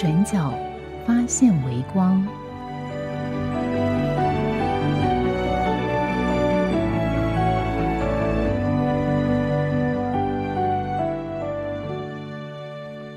[0.00, 0.50] 转角
[1.06, 2.26] 发现微光。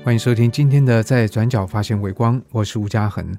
[0.04, 3.34] 欢迎收听今天的《在转角发现微光》，我是吴嘉恒。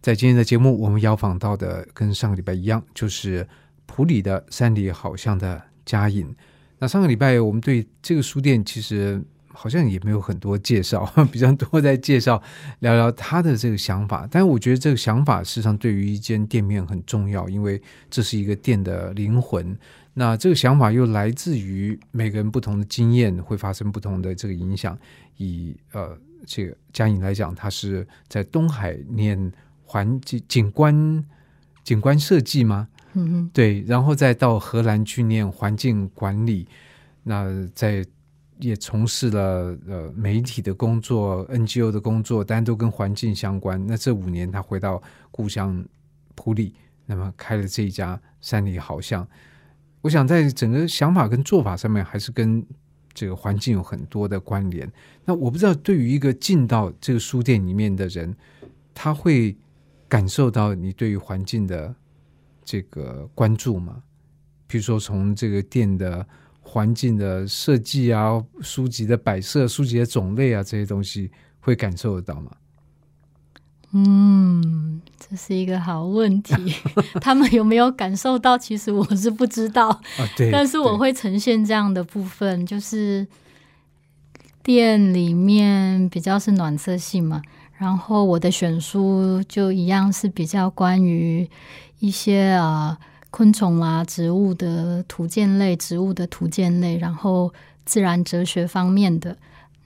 [0.00, 3.46] 在今天的节目，我们邀访到的跟上个礼拜一样，就是
[3.84, 6.34] 普里的山里好像的佳颖。
[6.78, 9.22] 那上个礼拜我们对这个书店其实
[9.60, 12.40] 好像也没有很多介绍， 比较多在介绍
[12.78, 14.24] 聊聊他的这个想法。
[14.30, 19.76] 但是我觉得这个想法事实上对于一间店面很重要，因为这是一个店的灵魂。
[20.14, 24.96] 那这个想法又来自于每个人不同的经验，会发生不同的这个影响。
[25.38, 26.16] 以呃，
[26.46, 29.52] 这个佳颖来讲，他是在东海念
[29.84, 31.24] 环境景观
[31.82, 32.86] 景观设计吗？
[33.14, 36.68] 嗯嗯，对，然后再到荷兰去念环境管理，
[37.24, 38.04] 那在
[38.58, 43.84] 也从事了呃媒体的工作、NGO 的工作，但都跟环境相关。
[43.86, 45.84] 那这五年他回到故乡
[46.34, 46.74] 普里，
[47.06, 49.26] 那么开了这一家山里好像。
[50.00, 52.64] 我想在整个想法跟做法上面，还是跟
[53.12, 54.90] 这个环境有很多的关联。
[55.24, 58.36] 那我不知道，对于一个进到这个书店里面的人，
[58.94, 59.56] 他会
[60.08, 61.94] 感受到你对于环境的
[62.64, 64.02] 这个关注吗？
[64.68, 66.26] 比如说，从这个店的
[66.70, 72.52] 环境的设计啊、书籍的摆设、书籍的种类啊这些东西，会感受得到吗？
[73.92, 76.54] 嗯，这是一个好问题。
[77.22, 78.58] 他们有没有感受到？
[78.58, 79.88] 其实我是不知道。
[79.88, 80.00] 啊，
[80.36, 80.50] 对。
[80.50, 83.26] 但是我会呈现这样的部分，就是
[84.62, 87.40] 店里面比较是暖色系嘛。
[87.78, 91.48] 然后我的选书就一样是比较关于
[92.00, 92.98] 一些啊
[93.30, 97.52] 昆虫啊、植物的图鉴类、植物的图鉴类，然后
[97.84, 99.36] 自然哲学方面的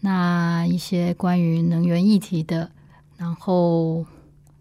[0.01, 2.71] 那一些关于能源议题的。
[3.17, 4.05] 然后，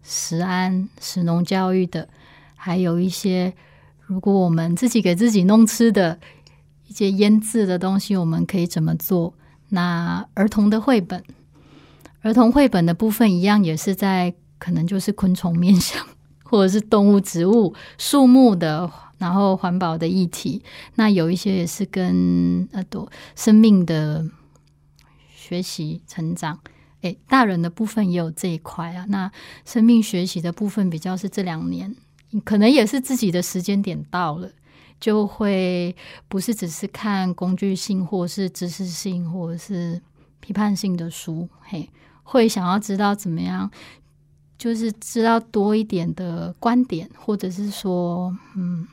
[0.02, 2.08] 食安、食农教育的，
[2.54, 3.52] 还有一些，
[4.06, 6.18] 如果我们自己给自己弄吃的
[6.86, 9.34] 一些腌制的东西，我们可以怎么做？
[9.70, 11.24] 那儿童的绘本，
[12.20, 16.06] 儿童绘本的部分一样，也是在可能就是昆虫面向，
[16.52, 20.62] 或者是动物、植物、树木的，然后环保的议题。
[20.96, 24.22] 那有一些也是跟呃，多生命的
[25.34, 26.58] 学习成长。
[27.00, 29.06] 诶，大人的部分也有这一块啊。
[29.08, 29.32] 那
[29.64, 31.96] 生命学习的部分比较是这两年，
[32.44, 34.50] 可能也是自己的时间点到了，
[35.00, 35.96] 就会
[36.28, 40.02] 不是只是看工具性，或是知识性，或者是
[40.40, 41.48] 批判性的书。
[41.62, 41.88] 嘿，
[42.22, 43.70] 会想要知道怎么样，
[44.62, 48.86] 就是知道多一点的观点，或者是说，嗯，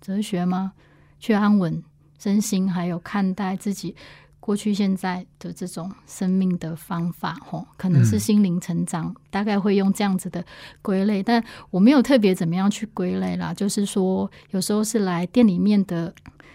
[0.00, 0.72] 哲学吗？
[1.20, 1.82] 去安稳
[2.18, 3.94] 身心，还有看待自己。
[4.40, 10.42] 过去、现在的这种生命的方法，吼，可能是心灵成长，大概会用这样子的
[10.80, 13.52] 归类，但我没有特别怎么样去归类啦。
[13.52, 16.14] 就是说，有时候是来店里面的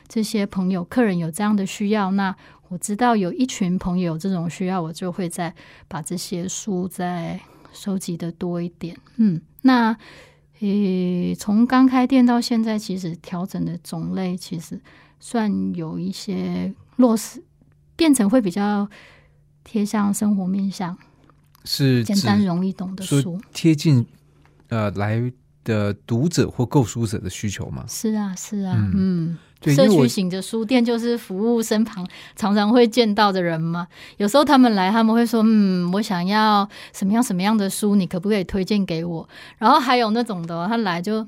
[0.09, 2.35] 这些朋友、客人有这样的需要，那
[2.69, 5.53] 我知道有一群朋友有这种需要，我就会再
[5.87, 7.39] 把这些书再
[7.73, 8.97] 收集的多一点。
[9.17, 9.97] 嗯，那
[10.59, 14.79] 诶，从刚开店到现在，其实调整的种类其实
[15.19, 17.43] 算有一些落实。
[17.97, 18.87] 变成会比较
[19.63, 20.95] 贴向生活面向，
[21.65, 24.05] 是简单容易懂的书，贴近
[24.67, 27.83] 呃来的读者或购书者的需求吗？
[27.87, 29.35] 是啊，是啊，嗯，
[29.65, 33.87] 社区型的书店就是服务身旁常常会见到的人嘛。
[34.17, 39.27] 有时候他们来，他们会说：“嗯，我想要什么样什么样的书，你可不可以推荐给我？”
[39.57, 41.27] 然后还有那种的，他来就。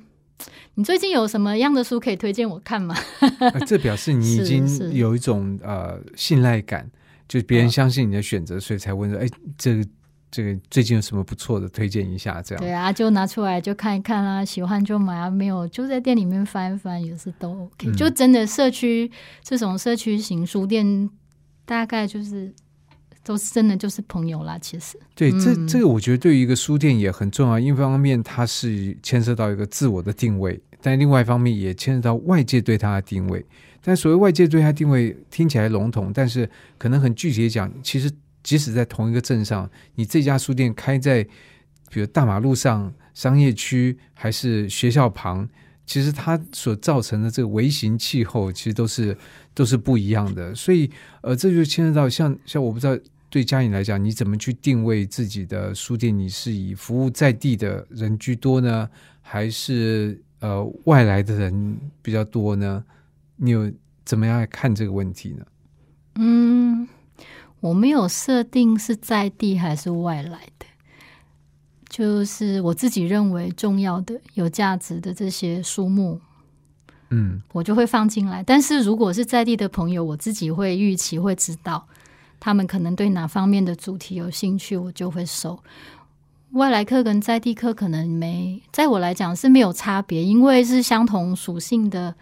[0.75, 2.95] 你最近有什么样的书可以推荐我看吗？
[3.67, 6.89] 这表示你已经有一种呃信赖感，
[7.27, 9.27] 就别人相信你的选择，所以才问说：“哎，
[9.57, 9.83] 这个
[10.31, 17.91] 这个最近有什么不错的推荐一下？”这样对啊，就拿出来就看一看啊，喜欢就买啊，没有就在店里面翻一翻，也是都 OK。
[17.93, 19.11] 就真的社区
[19.41, 21.09] 这种社区型书店，
[21.65, 22.53] 大概就是。
[23.21, 27.59] 都是真的就是朋友啦，其实对这这个我觉得对于一个书店也很重要。
[27.59, 33.45] 一方面它是牵涉到一个自我的定位，但另外一方面也牵涉到外界对它的定位。
[33.83, 36.49] 但所谓外界对它定位听起来笼统，但是
[36.79, 38.09] 可能很具体的讲，其实
[38.49, 41.23] 即使在同一个镇上，你这家书店开在
[41.87, 45.47] 比如大马路上、商业区还是学校旁，
[45.85, 49.15] 其实它所造成的这个微型气候，其实都是
[49.53, 50.55] 都是不一样的。
[50.55, 50.89] 所以，
[51.21, 52.97] 呃，这就牵涉到像像我不知道
[53.29, 56.17] 对嘉颖来讲，你怎么去定位自己的书店？
[56.17, 58.89] 你是以服务在地的人居多呢，
[59.21, 62.83] 还是呃外来的人比较多呢？
[63.35, 63.71] 你有
[64.03, 65.45] 怎么样看这个问题呢？
[66.15, 66.87] 嗯，
[67.59, 70.65] 我没有设定是在地还是外来的，
[71.89, 76.19] 就是我自己认为重要的、有价值的这些书目，
[77.09, 78.41] 嗯我就会放进来。
[78.43, 81.85] 但是如果是在地的朋友，我自己会预期会知道
[82.39, 85.59] 他们可能对哪方面的主题有兴趣，我就会收。
[86.53, 92.15] 外来客跟在地客可能没，在我来讲是没有差别，因为是相同属性的，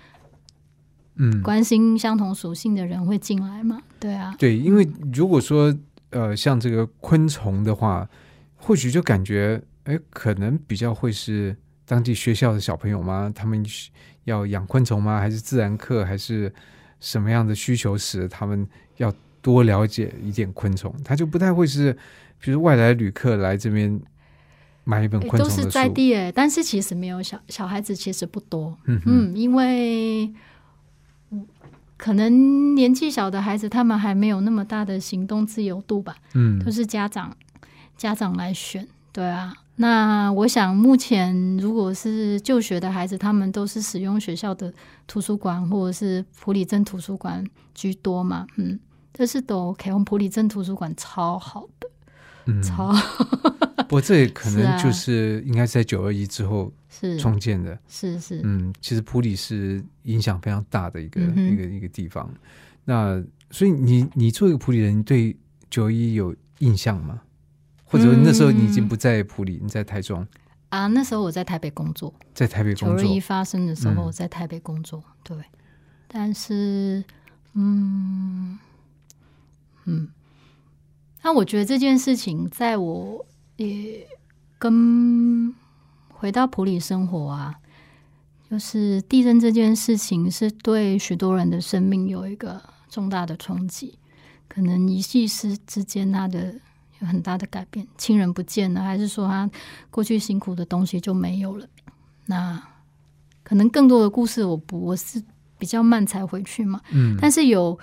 [1.17, 3.81] 嗯，关心相同属性的人会进来嘛？
[3.99, 5.75] 对啊，对，因为如果说
[6.11, 8.07] 呃像这个昆虫的话，
[8.55, 11.55] 或许就感觉哎，可能比较会是
[11.85, 13.31] 当地学校的小朋友吗？
[13.35, 13.65] 他们
[14.25, 15.19] 要养昆虫吗？
[15.19, 16.03] 还是自然课？
[16.05, 16.53] 还是
[16.99, 18.67] 什么样的需求使他们
[18.97, 20.93] 要多了解一点昆虫？
[21.03, 21.97] 他就不太会是，
[22.39, 23.99] 比如外来旅客来这边
[24.83, 30.35] 买一本昆虫都是在地诶，但是其实没有小小孩子其实不多，嗯嗯，因为嗯
[31.97, 37.35] 可能年纪小的孩子他们还没有那么大的行动自由度吧，嗯都是家长
[37.97, 39.53] 家长来选，对啊。
[39.79, 44.73] 那我想，目前如果是就学的孩子，他们都是使用学校的
[45.05, 47.45] 图书馆或者是普里镇图书馆
[47.75, 48.79] 居多嘛，嗯，
[49.11, 49.91] 但是都 OK。
[49.91, 51.88] 我们普里镇图书馆超好的，
[52.45, 52.91] 嗯，超
[53.88, 57.78] 不过这可是啊能就是应该在九二一之后是创建的。
[57.88, 62.34] 是是，嗯，其实普里是影响非常大的一个、嗯一个一个地方。
[62.86, 65.36] 那所以你你作为一个普里人，你对
[65.69, 67.22] 九一有印象吗？
[67.84, 70.28] 或者那时候你已经不在普里，你在台中，
[70.69, 73.19] 啊，那时候我在台北工作，在台北工作九一。
[73.19, 75.38] 发生的时候嗯我在台北工作，对。
[76.10, 77.04] 但是，
[77.54, 78.57] 嗯
[79.86, 80.07] 嗯，
[81.22, 83.25] 那我觉得这件事情，在我
[83.57, 84.07] 也
[84.57, 85.54] 跟
[86.19, 87.53] 回到普里生活啊，
[88.49, 92.59] 就是地震这件事情是对许多人的生命有一个
[92.89, 93.99] 重大的冲击，
[94.47, 96.55] 可能一夕之之间他的
[96.99, 99.47] 有很大的改变，亲人不见了，还是说他
[99.91, 101.67] 过去辛苦的东西就没有了？
[102.25, 102.61] 那
[103.43, 105.23] 可能更多的故事，我不我是
[105.59, 107.77] 比较慢才回去嘛，嗯但是有，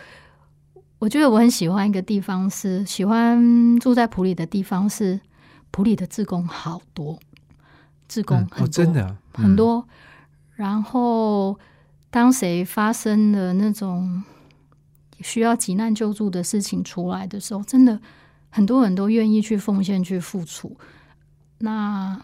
[0.99, 5.21] 我觉得我很喜欢一个地方是喜欢住在普里的地方是
[5.71, 7.19] 普里的志工好多，
[8.15, 9.87] 志工嗯哦，真的啊很多。
[10.55, 11.59] 然后
[12.11, 14.23] 当谁发生了那种
[15.21, 18.01] 需要急难救助的事情出来的时候，真的
[18.51, 20.77] 很多人都愿意去奉献、去付出。
[21.59, 22.21] 那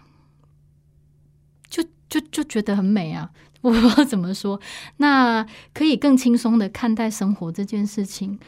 [1.69, 3.33] 就就就觉得很美啊！
[3.63, 4.61] 我不知道怎么说。
[4.99, 5.45] 那
[5.75, 8.39] 可以更轻松的看待生活这件事情，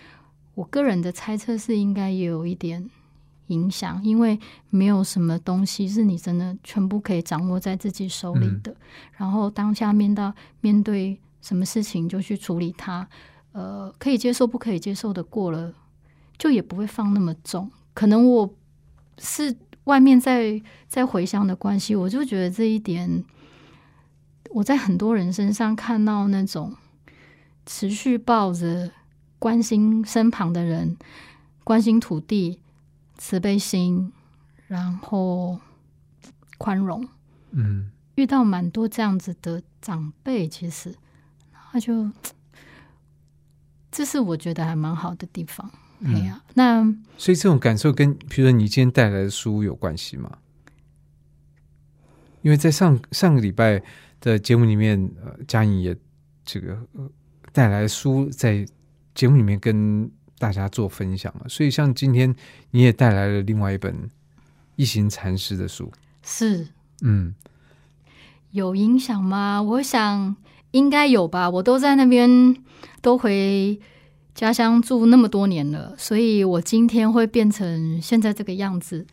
[0.55, 2.89] 我个人的猜测是应该也有一点
[3.53, 4.39] 影响，因为
[4.71, 8.75] 没有什么东西是你真的全部可以掌握在自己手里的。
[9.17, 13.07] 然后当下面到面对什么事情就去处理它，
[13.53, 15.73] 呃，可以接受不可以接受的过了，
[16.39, 17.71] 就也不会放那么重。
[17.95, 18.55] 可能我
[19.19, 23.23] 是外面在在回乡的关系，我就觉得这一点，
[24.51, 26.75] 我在很多人身上看到那种
[27.67, 28.91] 持续抱着
[29.39, 30.97] 关心身旁的人、
[31.65, 32.61] 关心土地、
[33.23, 34.13] 慈悲心，
[34.67, 35.61] 然后
[36.59, 37.09] 宽容。
[37.53, 40.93] 嗯遇到蛮多这样子的长辈，其实
[41.53, 42.11] 他就
[43.93, 45.71] 这是我觉得还蛮好的地方。
[46.01, 46.83] 哎嗯，呀、那
[47.17, 50.39] 所以这种感受跟，比如说你今天带来的书有关系吗？
[52.43, 53.81] 因为在上上个礼拜
[54.21, 55.97] 的节目里面，呃，嘉颖也
[56.45, 57.09] 这个、呃、
[57.53, 58.67] 带来书在
[59.15, 60.11] 节目里面跟
[60.43, 62.35] 大家做分享了，所以像今天
[62.73, 64.11] 你也带来了另外一本
[64.75, 65.93] 一行禅师的书，
[66.25, 66.67] 是
[67.03, 67.33] 嗯
[68.51, 69.63] 有影响吗？
[69.63, 70.35] 我想
[70.73, 71.49] 应该有吧。
[71.49, 72.57] 我都在那边
[73.01, 73.79] 都回
[74.35, 79.07] 家乡住那么多年了，所以我今天会变成现在这个样子，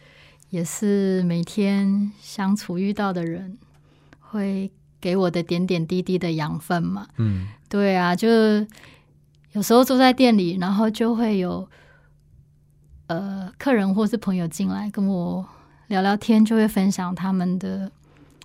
[0.49, 3.55] 也是每天相处遇到的人
[4.19, 7.07] 会给我的点点滴滴的养分嘛。
[7.17, 8.27] 嗯对啊，就
[9.59, 11.67] 有时候坐在店里，然后就会有
[13.07, 15.45] 呃客人或是朋友进来跟我
[15.87, 17.91] 聊聊天，就会分享他们的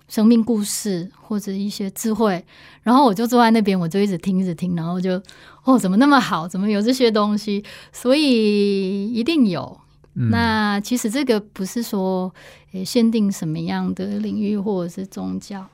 [0.09, 2.45] 生命故事或者一些智慧，
[2.83, 5.21] 然后我就坐在那边，我就一直听，一直听，然后就
[5.63, 6.45] 哦，怎么那么好？
[6.49, 7.63] 怎么有这些东西？
[7.93, 9.79] 所以一定有。
[10.15, 12.33] 嗯那其实这个不是说
[12.73, 15.65] 诶限定什么样的领域或者是宗教，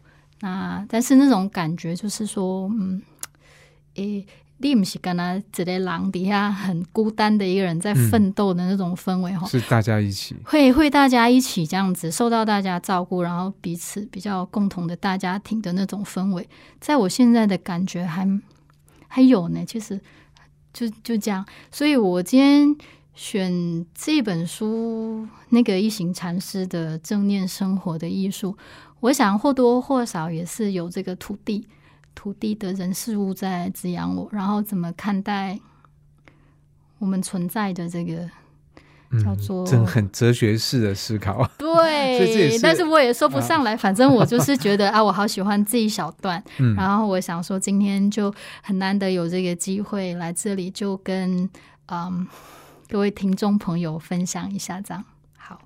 [0.42, 3.02] 那但是那种感觉就是说，嗯，
[3.96, 4.26] 诶，
[4.70, 16.48] 你不是跟他一个狼底下很孤单的一个人在奋斗的那种氛围哈、是大家一起，会会大家一起这样子受到大家照顾，然后彼此比较共同的大家庭的那种氛围，
[16.80, 18.28] 在我现在的感觉还
[19.08, 19.66] 还有呢。
[19.66, 20.00] 其实
[20.74, 22.76] 就就这样，所以我今天
[23.14, 28.56] 选这本书，那个一行禅师的正念生活的艺术，
[29.02, 31.68] 我想或多或少也是有这个土地。
[32.14, 35.60] 土地的人事物在滋养我，然后怎么看待
[37.00, 38.30] 我们存在的这个
[39.10, 41.50] 嗯叫做真很哲学式的思考。
[41.58, 51.50] 对，是但是我也说不上来，反正我就是觉得 啊，我好喜欢这一小段，嗯然后我想说今天就很难得有这个机会来这里，就跟
[51.88, 52.28] 嗯
[52.88, 55.04] 各位听众朋友分享一下，这样
[55.38, 55.60] 好。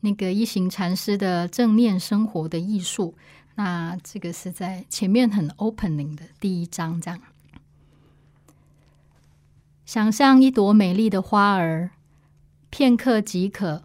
[0.00, 3.14] 那个一行禅师的正念生活的艺术，
[3.56, 7.20] 那这个是在前面很 opening 的第一章，这样。
[9.86, 11.90] 想象一朵美丽的花儿，
[12.70, 13.84] 片刻即可。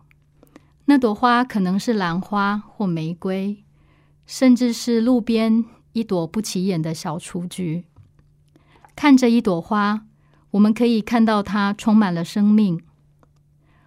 [0.85, 3.63] 那朵花可能是兰花或玫瑰，
[4.25, 7.85] 甚至是路边一朵不起眼的小雏菊。
[8.95, 10.07] 看着一朵花，
[10.51, 12.81] 我们可以看到它充满了生命。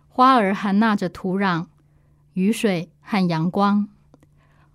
[0.07, 1.67] 花儿含纳着土壤、
[2.35, 3.89] 雨水和阳光，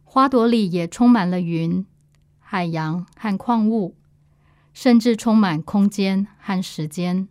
[0.09, 1.85] 花朵里也充满了云、
[2.39, 3.93] 海洋和矿物，
[4.73, 7.27] 甚至充满空间和时间。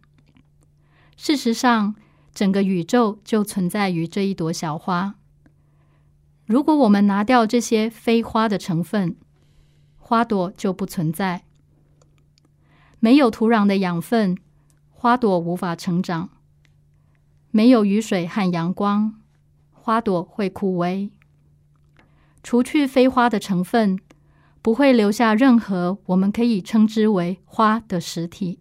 [1.16, 1.96] 事实上，
[2.34, 5.14] 整个宇宙就存在于这一朵小花。
[6.44, 9.16] 如果我们拿掉这些非花的成分，
[9.96, 11.44] 花朵就不存在。
[13.00, 14.36] 没有土壤的养分，
[14.90, 16.28] 花朵无法成长；
[17.50, 19.18] 没有雨水和阳光，
[19.72, 21.10] 花朵会枯萎。
[22.46, 23.98] 除去非花的成分，
[24.62, 28.60] 不会留下任何我们可以称之为花的实体。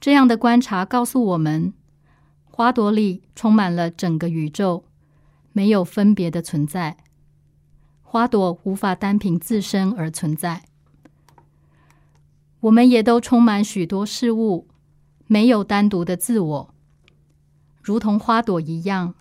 [0.00, 1.74] 这样的观察告诉我们，
[2.44, 4.84] 花朵里充满了整个宇宙，
[5.52, 6.96] 没有分别的存在。
[8.00, 10.62] 花朵无法单凭自身而存在。
[12.60, 14.66] 我们也都充满许多事物，
[15.26, 16.74] 没有单独的自我。
[17.82, 19.14] 如同花朵一样，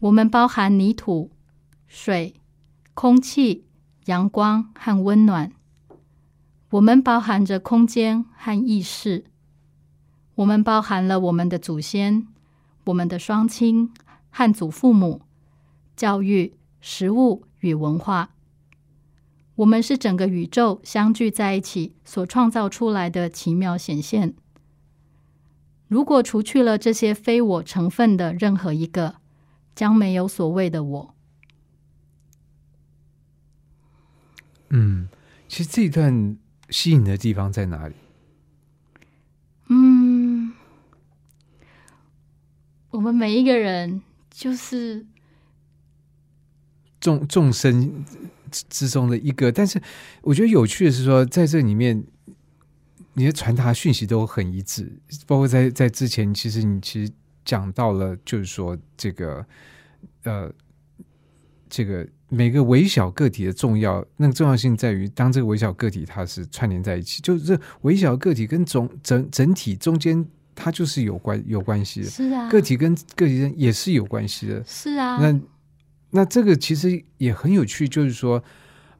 [0.00, 1.30] 我们包含泥土、
[1.94, 2.36] 水、
[2.94, 3.66] 空气、
[4.06, 5.52] 阳光和温暖。
[6.70, 9.26] 我们包含着空间和意识。
[10.36, 12.26] 我们包含了我们的祖先、
[12.84, 13.92] 我们的双亲
[14.30, 15.20] 和祖父母、
[15.94, 18.30] 教育、食物与文化。
[19.56, 24.32] 我们是整个宇宙相聚在一起所创造出来的奇妙显现。
[25.88, 29.16] 如果除去了这些非我成分的任何一个，
[29.74, 31.14] 将没有所谓的我。
[34.74, 35.06] 嗯，
[35.48, 36.36] 其实这一段
[36.70, 37.94] 吸引的地方在哪里？
[39.68, 40.52] 嗯，
[42.90, 44.00] 我们每一个人
[44.30, 45.06] 就是
[46.98, 48.02] 众众生
[48.50, 49.80] 之之中的一个，但是
[50.22, 52.02] 我觉得有趣的是说，在这里面，
[53.12, 54.90] 你的传达讯息都很一致，
[55.26, 57.12] 包括在在之前，其实你其实
[57.44, 59.46] 讲到了，就是说这个
[60.22, 60.50] 呃，
[61.68, 74.64] 这个每个微小个体的重要，那个重要性在于，当这个微小个体它是串联在一起，就是这微小个体跟总整整体中间，它就是有关有关系的，是啊，个体跟个体间也是有关系的。
[74.66, 75.40] 是啊，那
[76.10, 78.42] 那这个其实也很有趣，就是说，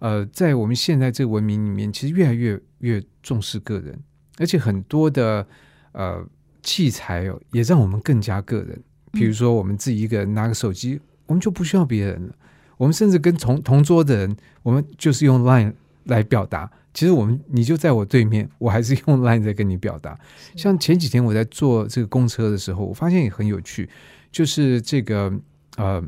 [0.01, 3.99] 呃，在我们现在这个文明里面，其实越来越越重视个人，
[4.37, 5.47] 而且很多的
[5.93, 6.23] 呃
[6.62, 8.79] 器材哦，也让我们更加个人。
[9.11, 12.35] 比如说，我们自己一个人拿个手机，我们就不需要别人了。
[12.83, 15.73] 我们甚至跟同同桌的人，我们就是用 Line
[16.05, 16.69] 来表达。
[16.93, 20.19] 其实我们你就在我对面，我还是用 Line 在跟你表达。
[20.57, 23.89] 像前几天我在坐这个公车的时候，我发现也很有趣，
[24.33, 25.33] 就是这个
[25.77, 26.03] 呃。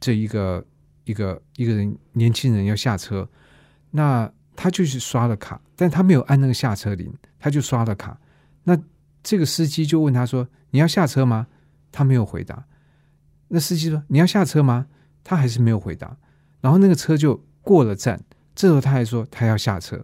[0.00, 0.64] 这一个
[1.06, 3.28] 一个一个人年轻人要下车，
[3.90, 8.16] 那他就是刷了卡，但他没有按那个下车铃，他就刷了卡。
[8.62, 8.78] 那
[9.24, 11.48] 这个司机就问他说：“你要下车吗？”
[11.90, 12.64] 他没有回答。
[13.48, 14.86] 那司机说：“你要下车吗？”
[15.28, 16.16] 他还是没有回答。
[16.62, 18.18] 然后那个车就过了站，
[18.54, 20.02] 这时候他还说他要下车。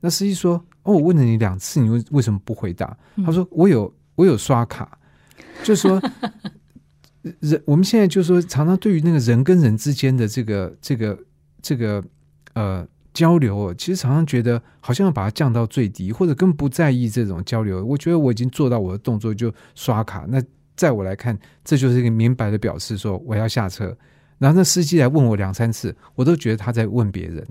[0.00, 0.54] 那司机说
[0.84, 4.98] ：“哦，我问了你两次，你为为什么不回答？”他说：“我有我有刷卡。”
[5.62, 6.00] 就说。
[7.40, 11.18] 人我们现在就说，常常对于那个人跟人之间的这个这个
[11.62, 12.04] 这个
[12.52, 17.82] 呃交流哦，其实常常觉得好像要把它降到最低，或者更不在意这种交流。
[17.82, 20.42] 我觉得我已经做到我的动作就刷卡，那
[20.76, 23.96] 在我来看，这就是一个明白的表示，说我要下车。
[24.38, 27.46] 然后那司机来问我两三次，我都觉得他在问别人。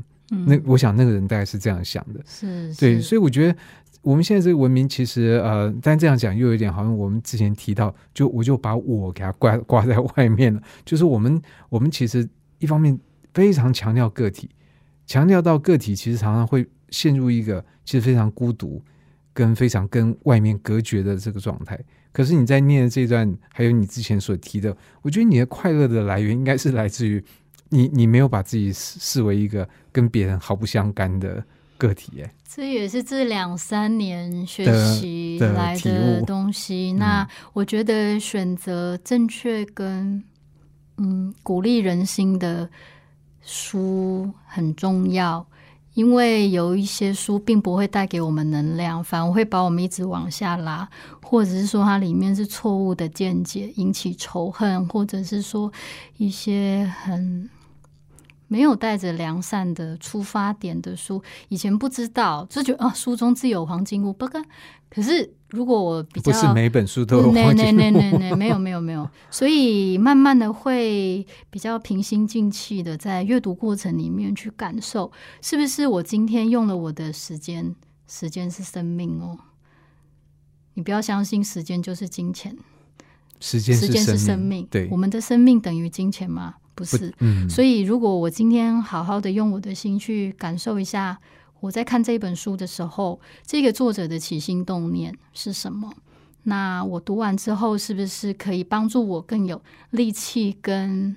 [0.47, 3.55] 那我想那个人大概是这样想的，是对，所以我觉得
[4.01, 10.59] 我们现在这个文明其实呃，但这样讲又有点好像我们之前提到，就我就把我给它挂挂在外面了。
[10.83, 12.97] 就是我们我们其实一方面
[13.33, 14.49] 非常强调个体，
[15.05, 18.81] 强调到个体其实常常会陷入一个其实非常孤独
[19.33, 21.79] 跟非常跟外面隔绝的这个状态。
[22.11, 27.23] 可是你在念的这段，还有你之前所提的，我觉得你的快乐的来源应该是来自于。
[27.69, 31.43] 你你没有把自己视视为一个跟别人毫不相干的
[31.75, 34.63] 个体，哎，这也是这两三年学
[34.93, 36.93] 习来的东西。
[36.93, 40.23] 那我觉得选择正确跟
[40.97, 42.69] 嗯鼓励人心的
[43.41, 45.43] 书很重要，
[45.93, 50.89] 因为有一些书并不会带给我们能量，反而会把我们一直往下拉，
[51.21, 55.71] 或者是说它里面是错误的见解，引起仇恨，或者是说
[56.17, 57.49] 一些很。
[58.53, 61.19] 没有带着良善的出发点的书，
[61.49, 64.13] 以前不知道，就觉得啊，书中自有黄金屋。
[64.13, 64.39] 不过，
[64.91, 77.75] 可是如果我比较不是每本书都有黄金屋，没有没有没有，所以慢慢的会比较平心静气的在阅读过程里面去感受，是不是我今天用了我的时间，
[78.07, 79.35] 时间是生命哦。
[80.75, 82.55] 你不要相信时间就是金钱，
[83.39, 86.53] 时间时间是生命，对，我们的生命等于金钱吗？
[86.75, 87.13] 不是，
[87.47, 91.19] 所以如果我今天好好的用我的心去感受一下，
[91.59, 95.93] 我在看这本书的时候，这个作者的起心动念是什么？
[96.43, 99.61] 那我读完之后，是不是可以帮助我更有
[99.91, 101.15] 力气跟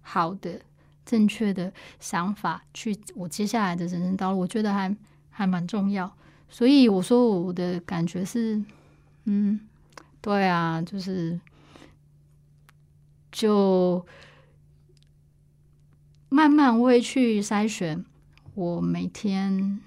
[0.00, 0.60] 好的、
[1.06, 4.40] 正确的想法去我接下来的人生道路？
[4.40, 4.94] 我觉得还
[5.30, 6.12] 还蛮重要。
[6.50, 8.60] 所以我说我的感觉是，
[9.26, 9.60] 嗯，
[10.20, 11.38] 对啊，就是
[13.30, 14.04] 就。
[16.32, 18.02] 慢慢会去筛选
[18.54, 19.78] 我每天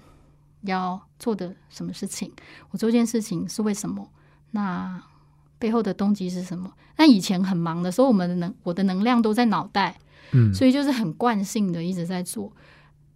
[0.62, 2.32] 要做的什么事情，
[2.70, 4.08] 我做件事情是为什么？
[4.52, 5.02] 那
[5.58, 6.72] 背后的动机是什么？
[6.96, 9.98] 那以前很忙的时候，我们的能我的能量都在脑袋，
[10.30, 12.52] 嗯，所以就是很惯性的一直在做。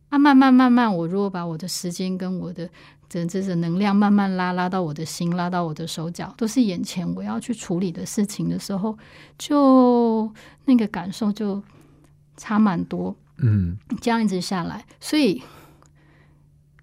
[0.09, 2.69] 啊，慢慢慢慢，我如果把我的时间跟我的
[3.09, 8.99] 这这个能量慢慢拉拉到我的心，拉到我的手脚，都是眼前我要去处理的事情的时候，
[9.39, 10.29] 就
[10.65, 11.63] 那个感受就。
[12.41, 15.43] 差蛮多，嗯，这样一直下来，所以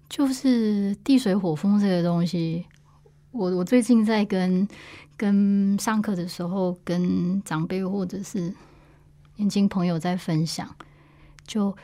[0.08, 2.64] 就是地水火风这个东西，
[3.32, 4.66] 我我最近在跟
[5.16, 8.54] 跟上课的时候，跟长辈或者是
[9.34, 10.72] 年轻朋友在分享，
[11.44, 11.76] 就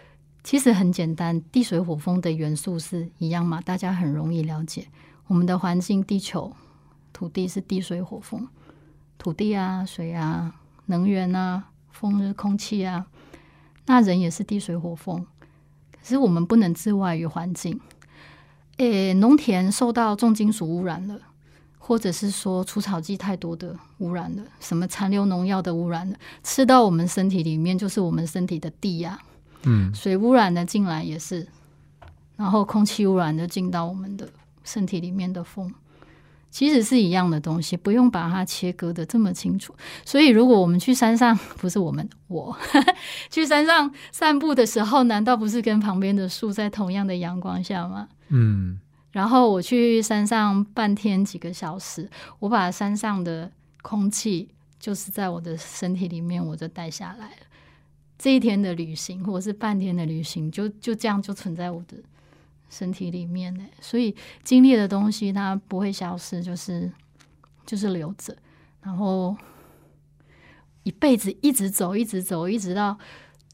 [0.45, 4.87] 其实很简单，地水火风的元素是一样嘛，大家很容易了解。
[5.27, 6.55] 我们的环境，地球、
[7.13, 8.47] 土地是地水火风，
[9.19, 10.55] 土地啊、水啊、
[10.87, 13.07] 能源啊、风是空气啊。
[13.87, 15.25] 那人也是地水火风，
[15.93, 17.81] 可是我们不能自外于环境。
[18.79, 21.21] 诶，农田受到重金属污染了，
[21.79, 29.21] 或者是说除草剂太多的污染了，什么残留农药的污染了，吃到我们身体里面就是我们身体的地呀。
[29.63, 31.47] 嗯，水污染的进来也是，
[32.37, 34.29] 然后空气污染的进到我们的
[34.65, 35.73] 身体里面的风。
[36.55, 39.75] 其实是一样的东西，不用把它切割的这么清楚。
[40.05, 42.57] 所以，如果我们去山上，不是我们我
[43.29, 48.07] 去山上散步的时候，难道不是跟旁边的树在同样的阳光下吗？
[48.29, 48.79] 嗯。
[49.11, 53.51] 然后我去山上半天几个小时，我把山上的
[53.83, 57.47] 空气就是在我的身体里面，我就带下来了。
[58.17, 61.97] 这一天的旅行，或者是半天的旅行，就就这样就存在我的。
[62.75, 66.91] 身体里面呢，所以经历的东西它不会消失，就是
[67.65, 68.37] 就是留着，
[68.83, 69.37] 然后
[70.83, 72.99] 一辈子一直走，一直走，一直到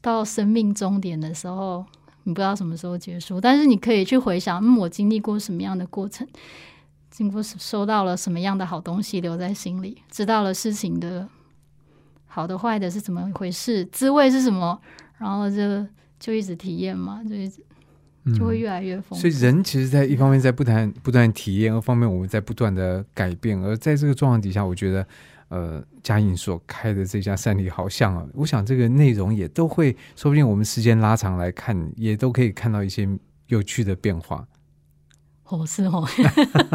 [0.01, 1.85] 到生命终点的时候，
[2.23, 6.27] 你不知道什么时候结束，但是你可以去回想，嗯，我经历过什么样的过程，
[7.11, 11.29] 经过收到了什么样的好东西留在心里，知道了事情的
[12.25, 14.81] 好的坏的是怎么回事，滋味是什么，
[15.19, 15.85] 然后就
[16.19, 17.63] 就一直体验嘛，就一直。
[18.37, 19.15] 就会越来越丰富。
[19.15, 23.59] 所以人其实，在一方面在不断不断体验，二方面我们在不断的改变。
[23.59, 25.07] 而在这个状况底下，我觉得，
[25.49, 33.07] 呃，嘉颖所开的这家山里好像啊，我想这个内容也都会，说不定我们时间拉长来看，也都可以看到一些
[33.47, 34.47] 有趣的变化。
[35.45, 36.07] 哦，是哦，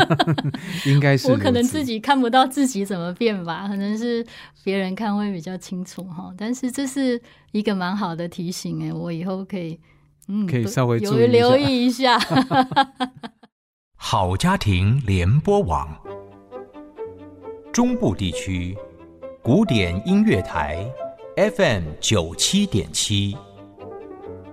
[0.85, 4.23] 应该是我可能自己看不到自己怎么变吧，可能是
[4.63, 6.31] 别人看会比较清楚哈。
[6.37, 7.19] 但是这是
[7.53, 9.81] 一个蛮好的提醒哎，我以后可以
[10.29, 12.19] 嗯可以稍微注意一下留意一下。
[13.97, 15.89] 好家庭联播网，
[17.73, 18.77] 中部地区
[19.43, 20.87] 古典音乐台
[21.37, 23.37] FM 九七点七，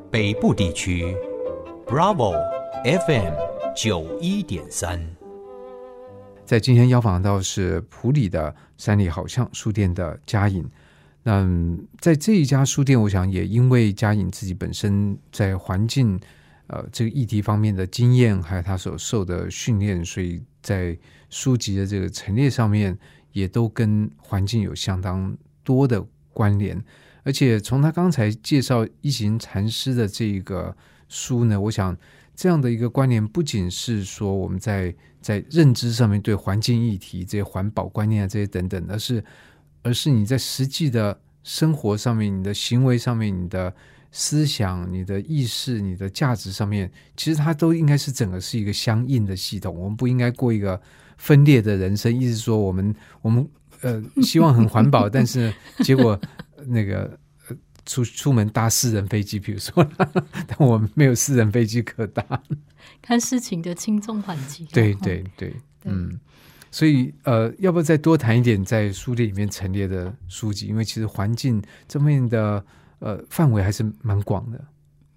[0.10, 1.16] 北部地区
[1.86, 2.34] Bravo
[2.84, 3.34] FM
[3.76, 5.00] 九一点三。
[6.46, 10.70] 在今天邀访到是普里的山里好像书店的嘉颖。
[11.24, 11.48] 那
[12.00, 16.20] 在这一家书店，我想也因为嘉颖自己本身在环境
[16.68, 20.98] 呃这个议题方面的经验，还有他所受的训练，所以在
[21.30, 22.98] 书籍的这个陈列上面，
[23.32, 26.84] 也都跟环境有相当多的关联。
[27.24, 30.76] 而且从他刚才介绍一行禅师的这个
[31.08, 31.96] 书呢，我想
[32.36, 39.24] 这样的一个关联，不仅是说我们在在认知上面对环境议题、这些环保观念啊这些等等，而是
[39.84, 43.74] 而是你在实际的生活上面、你的行为上面、你的
[44.12, 49.76] 思想、你的意识、你的价值上面，其实它都应该是整个是一个相应的系统。
[49.78, 50.82] 我们不应该过一个
[51.18, 53.48] 分裂的人生，意思说我们 我们
[53.82, 56.20] 呃希望很环保，但是结果
[56.66, 57.04] 那个。
[57.50, 59.86] 呃出出门搭私人飞机，比如说，
[60.48, 62.24] 但我们没有私人飞机可搭。
[63.02, 64.66] 看事情的轻重缓急。
[64.72, 66.18] 对哦对对，嗯，
[66.74, 70.66] 所以呃，要不要再多谈一点在书店里面陈列的书籍？
[70.66, 72.66] 因为其实环境这面的
[72.98, 74.60] 呃范围还是蛮广的。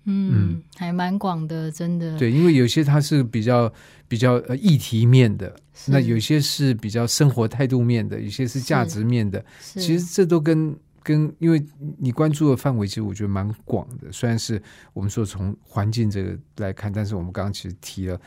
[0.05, 2.19] 嗯，还蛮广的，真的。
[2.19, 3.73] 对，因为有些它是比较
[4.07, 9.43] 比较呃议题面的，那有些是比较生活态度面的，有些是价值面的。
[9.59, 11.65] 其实这都跟跟，因为
[11.99, 14.13] 你关注的范围其实我觉得蛮广的。
[14.13, 18.21] 虽然是我们说从环境这个来看，但是我们刚刚其实提了，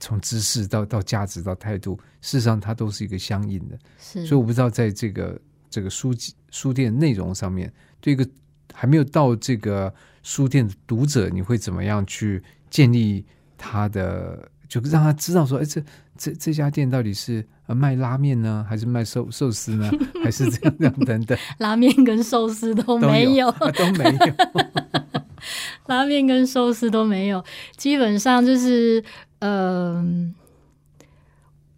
[0.00, 3.78] 从知识到到价值到态度，事实上它都是一个相应的。
[3.98, 8.26] 是，所以我不知道在这个这个书籍书店内容上面，对一个
[8.72, 13.24] 还没有到这个书店的读者，你会怎么样去建立
[13.56, 15.82] 他的，就让他知道说，哎，这
[16.16, 19.90] 这这家店到底是呃卖拉面呢，还是卖寿寿司呢，
[20.24, 24.34] 还是这样这样等等， 拉面跟寿司都都没有啊都没有。
[25.86, 27.44] 拉面跟寿司都没有，
[27.76, 29.02] 基本上就是，
[29.40, 30.34] 嗯、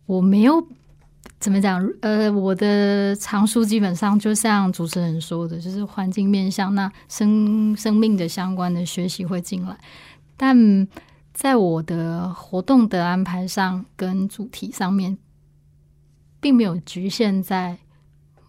[0.07, 0.67] 我没有
[1.41, 9.79] 怎么讲，呃，我的藏书基本上就像主持人说的，就是环境面向，那生生命的相关的学习会进来，
[10.37, 10.87] 但
[11.33, 15.17] 在我的活动的安排上跟主题上面，
[16.41, 17.79] 并没有局限在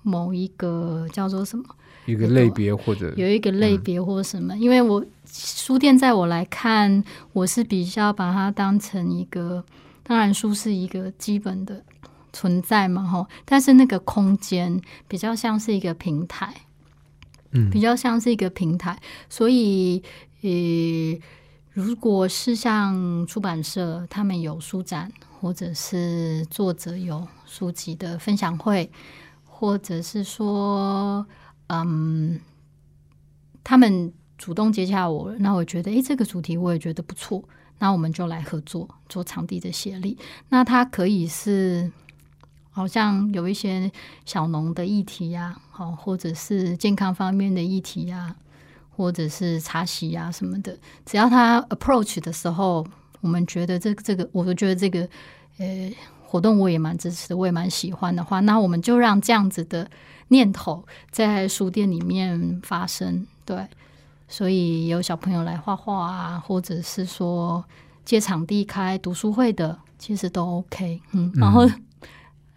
[0.02, 1.64] 某一个叫做什么。
[2.10, 9.64] 一个类别或者有一个类别或什么，因为我书店在我来看，我是比较把它当成一个，
[10.04, 11.84] 当然书是一个基本的
[12.34, 16.54] 存在嘛，吼，但是那个空间比较像是一个平台，
[17.52, 17.70] 嗯。
[17.70, 20.02] 比较像是一个平台，所以
[20.42, 20.50] 呃，
[21.74, 28.90] 如果是像出版社他们有书展，或者是作者有书籍的分享会，
[29.46, 31.26] 或者是说，
[31.70, 32.40] 嗯，
[33.64, 37.44] 他们主动接洽我，那我觉得，诶，这个主题我也觉得不错，
[37.80, 40.18] 那我们就来合作做场地的协力。
[40.50, 41.92] 那它可以是。
[42.72, 43.92] 好像有一些
[44.26, 48.34] 小农的议题呀、好，或者是健康方面的议题呀、
[48.96, 52.86] 或者是茶席呀、什么的，只要他 approach 的时候，
[53.20, 55.02] 我们觉得这这个，我就觉得这个
[55.58, 55.92] 呃
[56.24, 59.90] 活动我也蛮支持，我也蛮喜欢的话，那我们就让这样子的
[60.30, 63.68] 念头在书店里面发生，对，
[64.28, 67.64] 所以有小朋友来画画啊，或者是说
[68.06, 71.68] 借场地开读书会的，其实都 OK，嗯，然后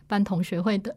[0.06, 0.94] 办同学会的，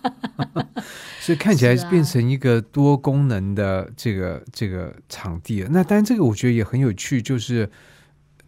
[1.20, 5.68] 所以看起来是啊变成一个多功能的这个这个场地了。
[5.72, 7.70] 那当然，这个我觉得也很有趣，就是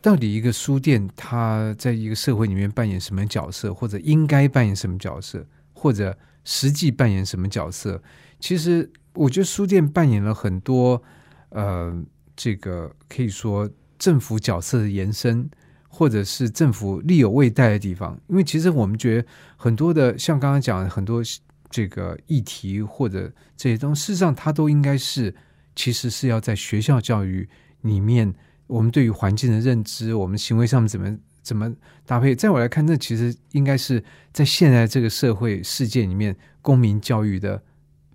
[0.02, 8.02] 到底一个书店它在一个社会里面扮演什么角色，或者应该扮演什么角色，或者实际扮演什么角色？
[8.38, 11.02] 其实我觉得书店扮演了很多
[11.48, 11.94] 呃，
[12.36, 15.50] 这个可以说政府角色的延伸。
[15.96, 21.22] 或者是政府力有未逮的地方，因为其实我们觉得很多的，像刚刚讲的很多
[21.70, 25.32] 这个议题或者这些东西，事实上它都应该是
[25.76, 27.48] 其实是要在学校教育
[27.82, 28.34] 里面，
[28.66, 31.72] 我们对于环境的认知，我们行为上面怎么怎么
[32.04, 32.34] 搭配。
[32.34, 34.02] 在我来看，那其实应该是
[34.32, 37.62] 在现在这个社会世界里面，公民教育的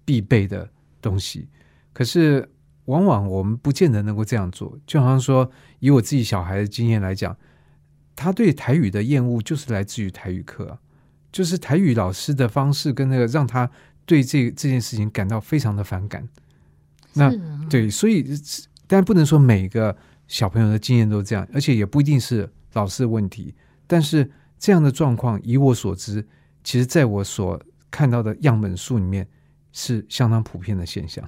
[0.03, 1.47] 必备的东西。
[1.93, 2.49] 可是
[2.85, 7.37] 往往我们不见得能够这样做，就好像说，以我自己小孩的经验来讲。
[8.21, 10.77] 他对台语的厌恶就是来自于台语课、啊，
[11.31, 13.71] 就是台语老师的方式跟那个让他
[14.05, 16.27] 对这这件事情感到非常的反感。
[17.13, 17.33] 那
[17.69, 18.25] 对，所以
[18.87, 19.95] 但不能说每个
[20.27, 23.53] 小朋友的经验都这样，而且也不一定是老师的问题。
[23.87, 26.25] 但是这样的状况，以我所知，
[26.63, 29.27] 其实在我所看到的样本数里面
[29.71, 31.27] 是相当普遍的现象。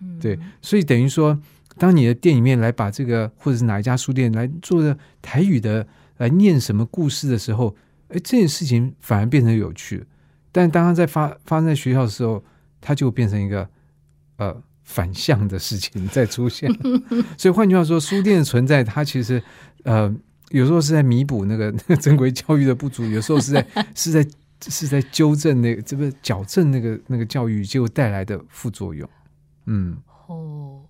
[0.00, 1.38] 嗯对，所以等于说，
[1.76, 7.76] 当你的店里面来把这个，或者是哪一家书店来做的台语的来念什么故事的时候，
[8.08, 10.04] 哎，这件事情反而变成有趣。
[10.50, 12.42] 但当它在发发生在学校的时候，
[12.80, 13.68] 它就变成一个
[14.38, 16.68] 呃反向的事情在出现。
[17.38, 19.40] 所以换句话说，书店的存在，它其实
[19.84, 20.12] 呃
[20.50, 24.30] 有时候是在弥补那个那 个正规教育的不足，有时候是在 是在
[24.68, 29.08] 是在纠正那个这个矫正那个那个教育结果带来的副作用。
[29.66, 30.82] 嗯，哦，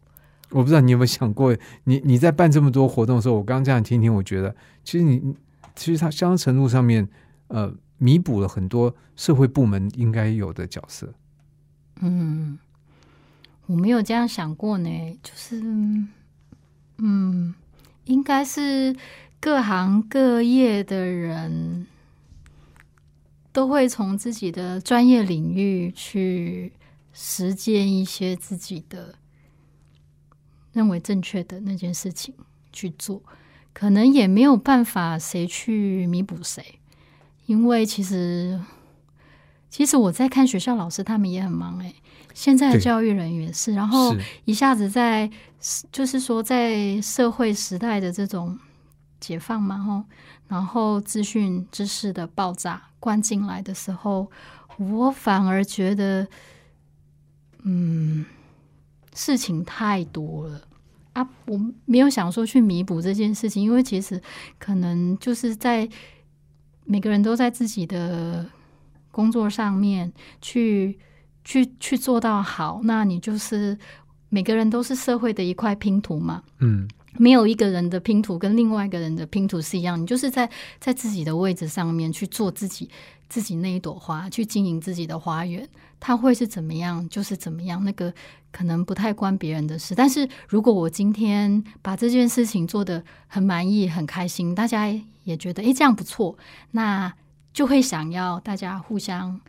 [0.51, 5.37] 我不知道你有没有想过，你你在办这么多活动的时候，我刚刚这样听听，我觉得其实你你
[5.77, 7.09] 其实它相当程度上面
[7.49, 11.13] 呃弥补了很多社会部门应该有的角色。
[12.01, 12.59] 嗯，
[13.67, 14.89] 我没有这样想过呢，
[15.23, 15.61] 就是
[16.97, 17.55] 嗯，
[18.07, 18.97] 应该是
[19.41, 21.87] 各行各业的人
[23.53, 26.73] 都会从自己的专业领域去
[27.13, 29.15] 实践一些自己的
[30.73, 32.35] 认为正确的那件事情
[32.73, 33.23] 去做，
[33.73, 36.79] 可能也没有办法谁去弥补谁，
[37.47, 38.61] 因为其实
[39.69, 41.93] 其实我在看学校老师，他们也很忙哎、
[42.35, 45.29] 现在的教育人员是，然后一下子在
[45.91, 48.57] 就是说在社会时代的这种
[49.21, 50.05] 解放嘛，吼，
[50.49, 54.31] 然后资讯知识的爆炸灌进来的时候，
[54.79, 56.27] 我反而觉得，
[57.63, 58.25] 嗯，
[59.15, 60.63] 事情太多了
[61.13, 61.29] 啊！
[61.47, 64.21] 我没有想说去弥补这件事情，因为其实
[64.59, 65.89] 可能就是在
[66.85, 68.49] 每个人都在自己的
[69.11, 70.99] 工作上面去
[71.45, 73.77] 去去做到好，那你就是
[74.29, 76.43] 每个人都是社会的一块拼图嘛。
[76.61, 82.89] 嗯，没有一个人的拼图跟另外一个人的拼图是一样，你就是在在自己的位置上面去做自己
[83.29, 85.69] 自己那一朵花，去经营自己的花园，
[85.99, 88.13] 它会是怎么样就是怎么样，那个
[88.53, 89.95] 可能不太关别人的事。
[89.95, 94.89] 但是如果我今天把这件事情做得很满意、很开心，大家
[95.25, 96.37] 也觉得诶这样不错，
[96.73, 97.13] 那
[97.53, 99.41] 就会想要大家互相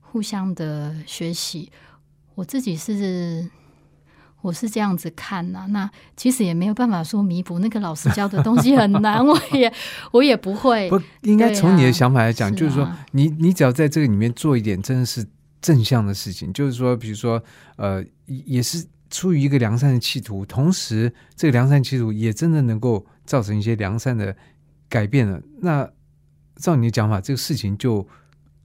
[0.00, 1.70] 互相的学习。
[2.34, 3.50] 我自己是
[4.42, 9.72] 我是这样子看呐、那其实也没有办法说弥补那个老师教的东西很难， 我也
[10.12, 10.88] 我也不会。
[10.88, 15.26] 不应该从你的想法来讲，是就是说啊你你只要在这个里面做一点真的是
[15.60, 17.42] 正向的事情，就是说，比如说
[17.76, 24.36] 呃，也也是出于一个良善的企图，同时这个良善企图也真的能够造成一些良善的
[24.88, 25.40] 改变了。
[25.60, 25.88] 那
[26.56, 28.06] 照你的讲法，这个事情就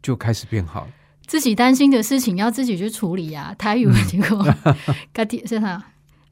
[0.04, 0.92] 就开始变好了。
[1.32, 3.56] 自己担心的事情要自己去处理啊。
[3.58, 4.46] 台语结果，
[5.16, 5.82] 家己是啥？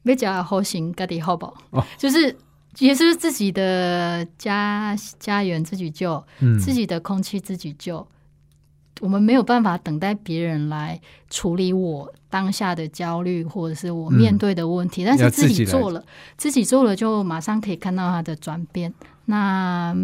[0.02, 1.50] 要讲好心，家己好不
[1.96, 2.36] 就是
[2.80, 8.06] 也是自己的家家园自己救，嗯，自己的空气自己救。
[9.00, 16.04] 我们没有办法等待别人来处理我当下的焦虑，或者是我面对的问题，但是自己做了，
[16.36, 18.92] 自己做了就马上可以看到它的转变。
[19.24, 19.96] 那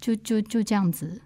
[0.00, 1.22] 就就就这样子。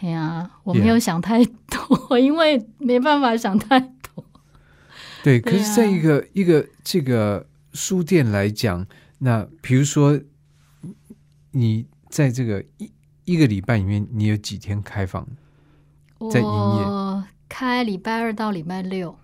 [0.00, 4.24] 哎呀，我没有想太多 因为没办法想太多。
[5.22, 8.86] 对，可是，在啊一个、一个这个书店来讲，
[9.18, 10.20] 那比如说
[11.52, 12.90] 你在这个一
[13.24, 15.26] 一个礼拜里面，你有几天开放？
[16.30, 16.50] 在营业
[16.84, 19.18] 我开礼拜二到礼拜六，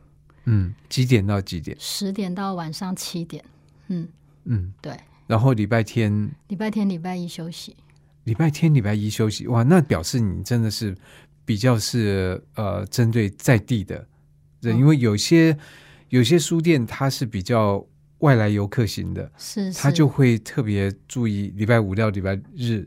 [0.44, 1.76] 嗯，几点到几点？
[1.78, 3.44] 十点到晚上七点。
[3.88, 4.08] 嗯，
[4.44, 4.96] 嗯，对。
[5.26, 7.76] 然后礼拜天、礼拜天、礼拜一休息。
[8.24, 10.96] 礼拜天、礼拜一休息，哇，那表示你真的是
[11.44, 13.96] 比较是呃针对在地的
[14.60, 15.56] 人，嗯因为有些
[16.08, 17.84] 有些书店它是比较
[18.18, 22.86] 外来游客型的，是，他就会特别注意礼拜五到礼拜日，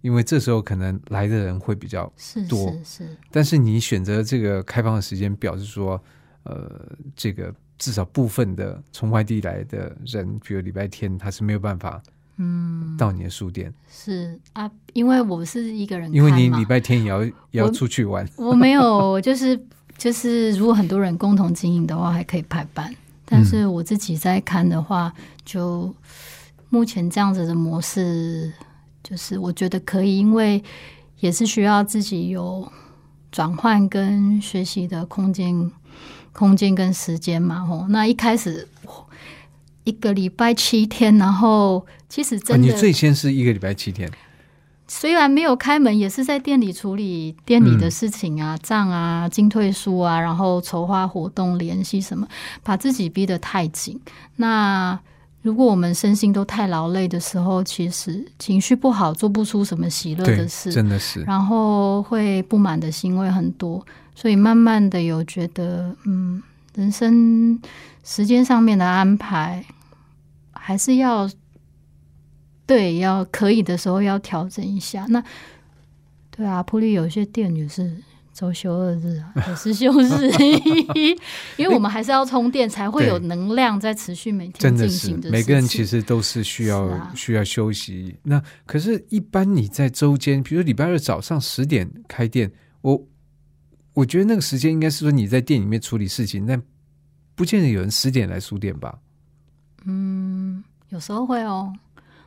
[0.00, 2.10] 因为这时候可能来的人会比较。
[2.16, 6.00] 是多是是，但是你选择这个开放的时间，表示说，
[6.44, 12.00] 呃，这个至少部分的从外地来的人，比如礼拜天，他是没有办法
[12.42, 18.26] 嗯，到你的书店，是啊，因为我是一个人，因为你礼，拜天也要也要出去玩。
[18.36, 19.60] 我没有，就 是
[19.98, 22.90] 就是，如果很多人共同经营的话，还可以排班。
[23.26, 25.12] 但是我自己在看的话，
[25.44, 25.94] 就
[26.70, 28.50] 目前这样子的模式，
[29.04, 30.64] 就是我觉得可以，因为
[31.18, 32.66] 也是需要自己有
[33.30, 35.70] 转换跟学习的空间、
[36.32, 37.60] 空间跟时间嘛。
[37.66, 38.66] 吼，那一开始
[39.84, 44.10] 一个礼拜七天，然后其实啊，真的、你最先是一个礼拜七天，
[44.86, 52.26] 虽然没有开门，也是在店里处理店里的事情啊，账啊、进退书啊，然后筹划活动、联系什么，
[52.62, 54.00] 把自己逼得太紧。
[54.36, 54.98] 那
[55.42, 63.82] 如果我们身心都太劳累的时候，其实情绪不好，做不出什么喜乐的，事，真的是，然后会不满的行为很多，
[64.14, 66.42] 所以慢慢的有觉得，嗯，
[66.74, 67.60] 人生
[68.04, 69.64] 时间上面的安排
[70.52, 71.28] 还是要
[72.66, 75.04] 对，要可以的时候要调整一下。
[75.08, 75.22] 那
[76.30, 77.96] 对啊，普里有些店也是
[78.32, 80.30] 周休二日啊，也是休日，
[81.56, 88.16] 因为我们还是要充电，才会有能量在持续每天真的是进行的每个人其实都是需要需要休息。
[88.22, 92.50] 那可是，一般你在周间，比如礼拜二早上十点开店，
[92.82, 93.04] 我
[93.94, 96.62] 我觉得那个时间应该是说你在店里面处理事情，但
[97.34, 98.98] 不见得有人十点来书店吧？
[99.84, 101.72] 嗯，有时候会哦，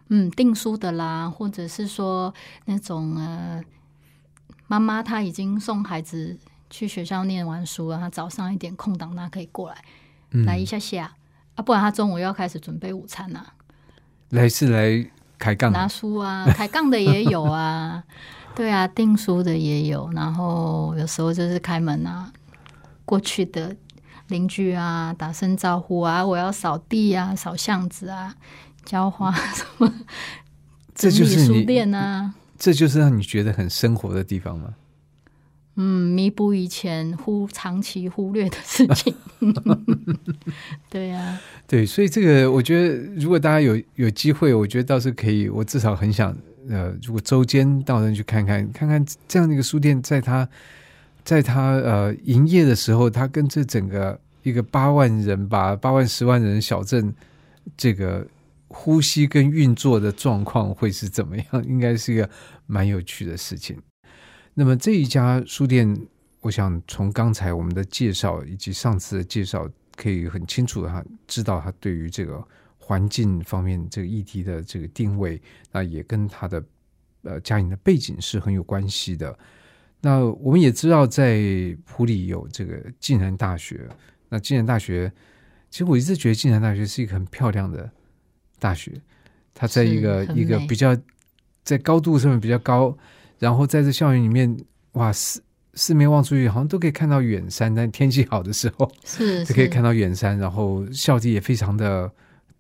[0.10, 2.34] 嗯，订书的啦，或者是说
[2.66, 3.64] 那种呃，
[4.68, 6.38] 妈妈她已经送孩子
[6.70, 9.78] 去学校念完书了，她早上一点空档，她可以过来、
[10.32, 11.16] 嗯，来一下下。
[11.56, 13.46] 啊，不然她中午又要开始准备午餐呐、
[14.30, 18.04] 来是来开杠拿书啊，抬杠的也有啊，
[18.56, 22.32] 对啊，订书的也有，然后有时候就是开门啊，
[23.04, 23.76] 过去的
[24.28, 28.36] 邻居啊，打声招呼啊，我要扫地啊，扫巷子啊，
[28.86, 29.94] 浇花什么
[30.94, 34.76] 这就是你店啊，这就是让你觉得很生活的地方吗？
[35.76, 39.16] 嗯，弥补以前忽长期忽略的事情。
[40.88, 45.50] 对啊，对，所以这个我觉得，如果大家有有机会，我觉得倒是可以。
[45.50, 46.38] 我至少很想，
[46.70, 50.48] 呃，如果周间到那去看看，看看这样的一个书店，在它
[51.24, 57.14] 在它呃营业的时候，它跟这整个一个八万人吧，八万十万人小镇，
[57.76, 58.26] 这个
[58.68, 61.46] 呼吸跟运作的状况会是怎么样？
[61.68, 62.30] 应该是一个
[62.66, 63.78] 蛮有趣的事情。
[64.54, 65.98] 那么这一家书店，
[66.42, 72.46] 我想从刚才我们的介绍以及上次的介绍，可以很清楚的哈知道他对于这个
[72.86, 75.42] 环境方面这个议题的这个定位，
[75.72, 76.62] 那也跟他的
[77.22, 79.34] 呃家庭的背景是很有关系的。
[80.02, 81.40] 那我们也知道，在
[81.86, 83.88] 普里有这个暨南大学，
[84.28, 85.10] 那暨南大学，
[85.70, 87.90] 其实我一直觉得暨南大学是一个很漂亮的
[88.60, 88.92] 大学，
[89.54, 90.94] 它在一个一个比较
[91.64, 92.98] 在高度上面比较高，
[93.40, 94.54] 然后在这校园里面，
[94.92, 95.42] 哇，四
[95.76, 102.12] 四面望出去好像都可以看到远山，但天气好的时候，是就可以看到远山，然后校地也非常的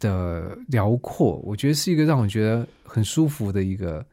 [0.03, 4.05] 的辽阔，我觉得是一个让我觉得很舒服的一个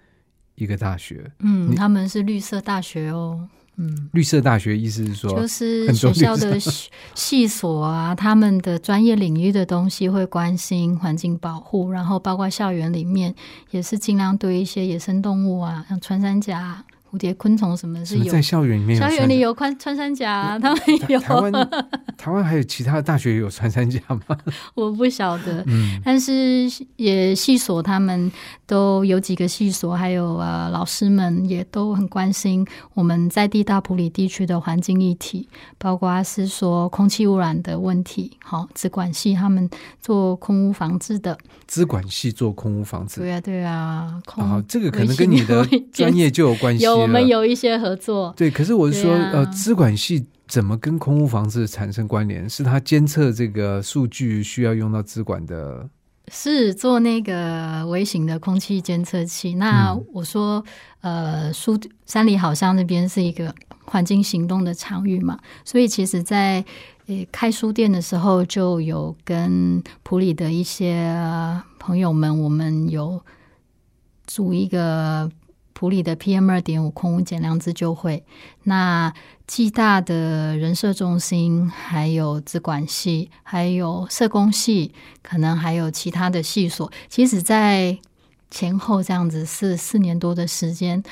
[0.54, 1.30] 一个大学。
[1.40, 4.08] 嗯，他们是绿色大学哦，嗯。
[4.12, 13.34] 绿色大学意思是说，就是学校的系系所啊，他们的专业领域的东西会关心环境保护，然后包括校园里面
[13.70, 18.32] 也是尽量对一些野生动物啊，像穿山甲啊、蝴蝶、昆虫什么是有。
[18.32, 21.52] 在校园里面有校园里有穿穿山甲、啊，他们有，台湾
[22.16, 24.38] 台湾还有其他的大学有穿山甲吗？
[24.74, 25.64] 我不晓得。
[25.66, 28.30] 嗯，但是也系所他们
[28.66, 38.36] 都有几个系所，还有呃老师们也都很关心我们在地大埔里地区的环境议题，包括是说空气污染的问题。
[38.44, 39.68] 好，资管系他们
[40.00, 46.84] 做空屋防治的，资管系做空屋房子对啊对啊，空啊，这个可能跟你的专业就有关系。
[46.84, 48.32] 有我们有一些合作。
[48.36, 52.48] 对，可是我是说，啊呃，资管系怎么跟空屋房子产生关联？
[52.48, 55.88] 是它监测这个数据需要用到资管的
[56.32, 59.54] 是做那个微型的空气监测器。
[59.54, 60.64] 那嗯我说，
[61.00, 66.64] 呃，书山里好像那边是一个环境行动的场域嘛，所以其实在，
[67.06, 73.20] 呃开书店的时候，就有跟普里的一些呃朋友们，我们有
[74.26, 75.30] 组一个。
[75.80, 78.22] 普里的 PM 二点五空污减量自救会，
[78.64, 79.10] 那
[79.46, 87.98] 暨大的人社中心，还有资管系，还有社工系，可能还有其他的系所，其实，在
[88.50, 91.02] 前后这样子四四年多的时间，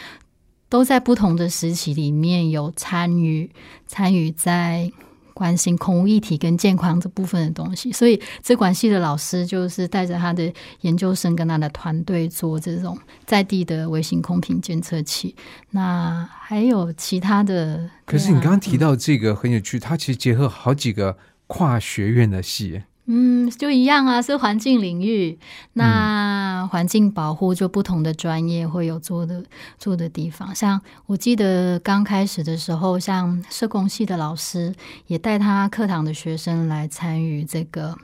[0.69, 3.51] 都在不同的时期里面有参与
[3.87, 4.93] 参与在
[5.39, 15.37] 关心空无一体跟健康这部分的东西，所以资管系的老师就是带着他的研究生跟他的团队做这种在地的微型空瓶监测器。
[15.71, 25.39] 那还有其他的，可是你刚刚提到这个很有趣，它其实结合好几个跨学院的系，嗯，就一样啊，是环境领域。
[25.73, 29.43] 那环境保护就不同的专业会有做的
[29.79, 30.55] 做的地方。
[30.55, 34.75] 像我记得刚开始的时候，像社工系的老师
[35.07, 37.97] 也带他课堂的学生来参与这个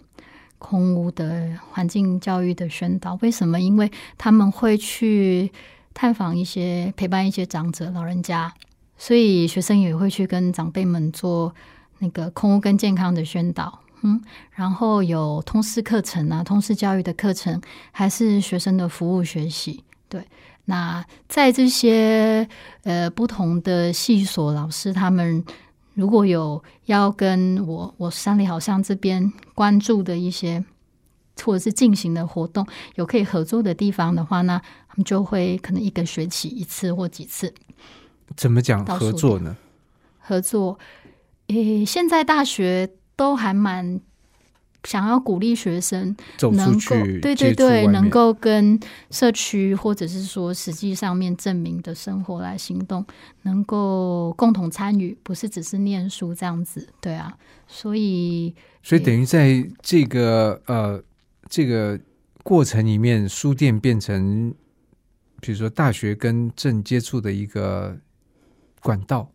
[0.58, 3.18] 空屋的环境教育的宣导。
[3.20, 3.60] 为什么？
[3.60, 5.52] 因为他们会去
[5.92, 8.50] 探访一些陪伴一些长者老人家，
[8.96, 11.54] 所以学生也会去跟长辈们做
[11.98, 13.80] 那个空屋跟健康的宣导。
[14.04, 19.82] 嗯，然后有通识课程啊，通识教育的课程，还是学生的服务学习。
[20.10, 20.22] 对，
[20.66, 22.46] 那在这些
[22.82, 25.42] 呃不同的系所老师，他们
[25.94, 30.62] 如果有要跟我我山里好像这边关注的一些
[31.42, 37.52] 或者是进行的活动，有可以合作的地方的话，那他们就会可能一个学期一次或几次
[38.36, 39.56] 怎么讲合作呢？
[40.18, 40.78] 合作。
[41.48, 44.00] 诶，现在大学都还蛮
[44.84, 48.78] 想要鼓励学生走出能够去，对对对，能够跟
[49.10, 53.04] 社区或者是说实际上面证明的生活来行动，
[53.42, 57.34] 能够共同参与，不是只是念书这样子，对啊，
[57.66, 61.02] 所以所以等于在这个呃
[61.48, 61.98] 这个
[62.42, 64.54] 过程里面，书店变成
[65.40, 67.96] 比如说大学跟正接触的一个
[68.82, 69.30] 管道，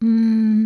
[0.00, 0.57] 嗯，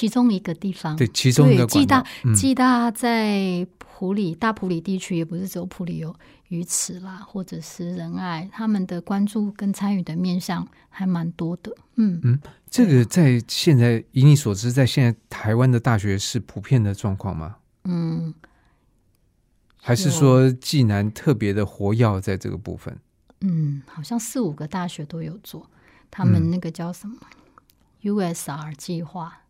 [0.00, 2.02] 其中一个地方，对，其中一个对暨大。
[2.34, 6.16] 暨大在普里大普里地区，也不是只有普里有
[6.48, 11.70] 鱼池啦，或者是仁爱，他们的关注跟参与的面向还蛮多的。
[11.96, 12.40] 嗯嗯，
[12.70, 17.56] 这个在现在以你所知，在现在台湾的大学是普遍的状况吗？
[17.84, 18.32] 嗯，
[19.76, 22.98] 还是说暨南特别的活跃在这个部分？
[23.42, 25.68] 嗯，好像四五个大学都有做，
[26.10, 27.16] 他嗯们那个叫什么、
[28.02, 29.42] USR 计划，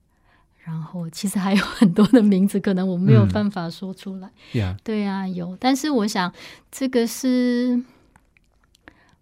[0.62, 4.30] 然后其实还有很多的名字，可能我没有嗯办法说出来。
[4.52, 6.32] 呀、对啊，有，但是我想
[6.70, 7.82] 这个是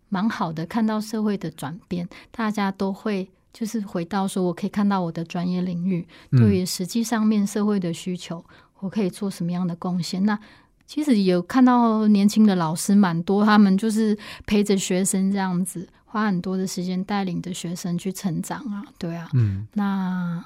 [0.09, 8.45] 蛮好的，看到社会的转变，大家都会就是回到说，我可以看到我的专业领域嗯对于实际上面社会的需求，
[8.81, 10.25] 我可以做什么样的贡献？
[10.25, 10.39] 那
[10.87, 14.17] 其实有看到年轻的老师蛮多，他们就是
[14.47, 20.43] 陪着学生这样子，花很多的时间带领着学生去成长啊，对啊，嗯，那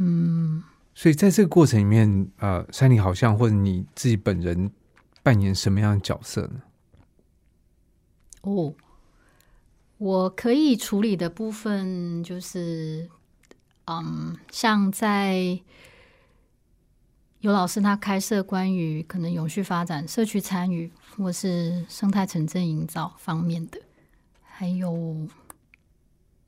[0.00, 0.62] 嗯。
[0.92, 4.70] 所以在这个过程里面，呃，山里好像或者你自己本人
[5.22, 6.60] 扮演什么样的角色呢？
[8.42, 8.74] 哦，
[9.96, 13.08] 我可以处理的部分就是，
[13.86, 15.60] 嗯，像在
[17.38, 23.80] 有老师他开设关于可能永续发展、社区参与或是生态城镇营造方面的，
[24.42, 25.28] 还有。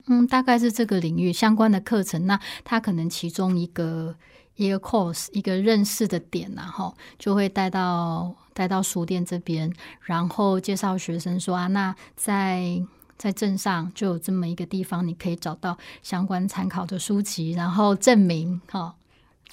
[0.06, 2.26] 嗯，大概是这个领域相关的课程。
[2.26, 4.14] 那他可能其中一个
[4.56, 9.72] 一个 course 一个认识的点然后就会带到带到书店这边，
[10.02, 12.82] 然后介绍学生说啊，那在
[13.16, 18.94] 在镇上就有这么一个地方，你可以找到相关参考的书籍，然后证明哈、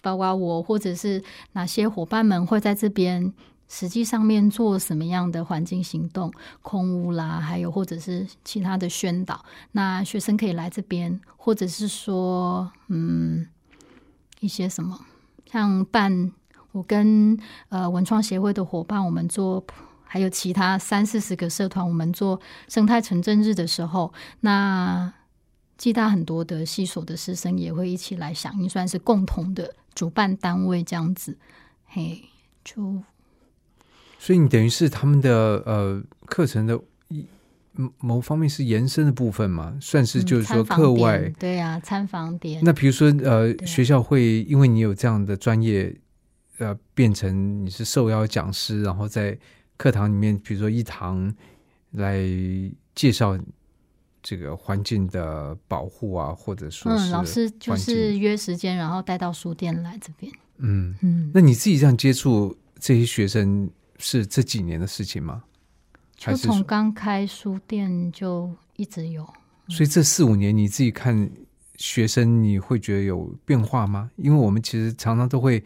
[0.02, 1.24] 包括我或者是
[1.54, 3.32] 哪些伙伴们会在这边
[3.70, 6.30] 实际上面做什么样的环境行动、
[6.62, 9.46] 空屋啦，还有或者是其他的宣导。
[9.72, 13.48] 那学生可以来这边，或者是说，嗯，
[14.42, 15.00] 一些什么，
[15.50, 16.32] 像办
[16.74, 17.40] 我跟
[17.70, 19.64] 呃文创协会的伙伴，我们做。
[20.12, 25.14] 还有其他三四十个社团，我们做生态城镇日的时候，那
[25.78, 31.38] 暨大很多的系所的师生也会一起来响应，算是共同的主办单位这样子。
[31.86, 32.24] 嘿，
[32.66, 33.04] 就
[34.20, 37.26] 所以你等于是他们的呃课程的一
[37.72, 41.32] 某某方面是延伸的部分嘛，算是就是说课外。
[41.40, 42.62] 对啊，参访点。
[42.62, 45.96] 那比如说呃，学校会因为你有这样的专业，
[46.58, 49.38] 呃，变成你是受邀讲师，然后在
[49.78, 51.34] 课堂里面，比如说一堂
[51.92, 52.20] 来
[52.94, 53.40] 介绍
[54.22, 60.30] 这个环境的保护啊，或者说是嗯，老师就是约时间，然后带到书店来这边。
[60.58, 63.70] 嗯，嗯，那你自己这样接触这些学生
[64.00, 65.44] 是这几年的事情吗？
[66.22, 69.26] 还就是从刚开书店就一直有。
[69.68, 71.30] 所以这四五年你自己看
[71.78, 74.10] 学生，你会觉得有变化吗？
[74.18, 75.64] 因为我们其实常常都会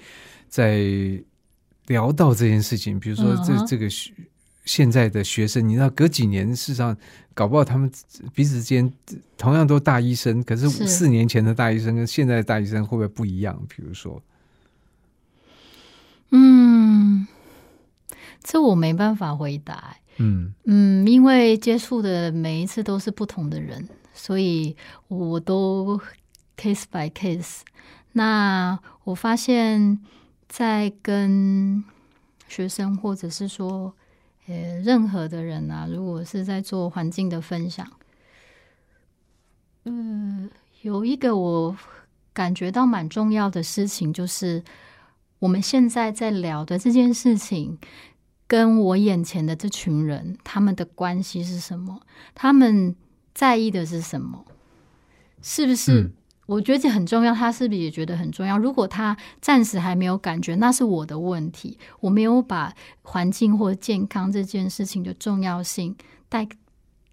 [0.49, 0.83] 在
[1.87, 4.13] 聊到这件事情，比如说这、这个学
[4.65, 6.95] 现在的学生，你知道隔几年，事实上
[7.33, 7.91] 搞不好他们
[8.33, 8.91] 彼此之间
[9.37, 13.59] 同样都大医生，可是是四年前的大医生跟现在的大医生会不会不一样？
[13.67, 14.21] 比如说，
[16.31, 17.27] 嗯，
[18.43, 19.97] 这我没办法回答欸。
[20.17, 24.77] 嗯嗯，因为接触的每一次都是不同的人，所以
[25.07, 25.99] 我都
[26.55, 27.61] case by case。
[28.11, 29.97] 那我发现，
[30.47, 31.83] 在跟
[32.47, 33.91] 学生或者是说，
[34.45, 37.91] 呃，任何的人啊，如果是在做环境的分享，
[39.85, 40.47] 嗯，
[40.83, 41.75] 有一个我
[42.33, 44.63] 感觉到蛮重要的事情，就是
[45.39, 47.79] 我们现在在聊的这件事情。
[48.53, 51.99] 跟我眼前的这群人，他们的关系是什么？
[52.35, 52.95] 他们
[53.33, 54.45] 在意的是什么？
[55.41, 56.01] 是不是？
[56.01, 56.11] 嗯
[56.45, 58.55] 我觉得这很重要，他是不是也觉得很重要？
[58.55, 65.95] 如果他暂时还没有感觉，那是我的问题，我没有把环境或健康这件事情的重要性
[66.29, 66.47] 带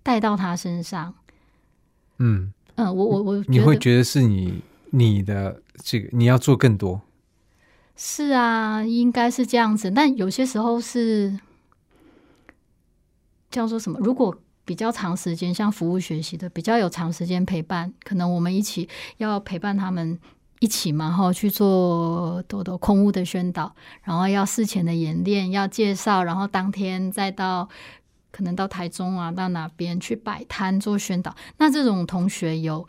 [0.03, 1.15] 带到他身上。
[2.19, 7.01] 嗯，嗯，我我我你会觉得是你你的这个你要做更多，
[8.03, 9.91] 是啊，应该是这样子。
[9.91, 11.39] 但有些时候是
[13.51, 13.99] 叫做什么？
[14.01, 14.35] 如果
[14.65, 18.89] 比较长时间，像服务学习的，比较有长时间陪伴，可能我们一起
[19.19, 20.19] 要陪伴他们
[20.61, 27.69] 一起嘛，哈，去做多多空屋的宣导，然后要事前的演练，要介绍，然后当天再到
[28.31, 31.37] 可能到台中啊，到哪边去摆摊做宣导。
[31.59, 32.89] 那这种同学有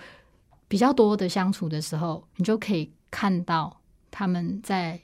[0.69, 3.80] 比较多的相处的时候，你就可以看到
[4.11, 4.99] 他们在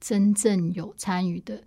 [0.00, 1.62] 真正有参与的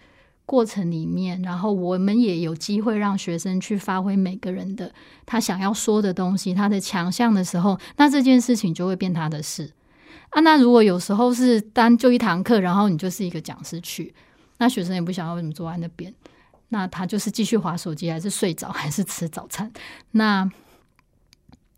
[0.45, 4.93] 过程里面，然后我们也有机会让学生去发挥每个人的
[5.25, 9.71] 他想要说的东西，他的强项的时候，那这件事情就会变他的事
[10.29, 10.39] 啊。
[10.41, 14.13] 那如果有时候是单就一堂课，然后你就是一个讲师去，
[14.57, 16.13] 那学生也不想要为什么坐在那边，
[16.69, 19.71] 那他就是继续划手机，还是睡着，还是吃早餐，
[20.11, 20.49] 那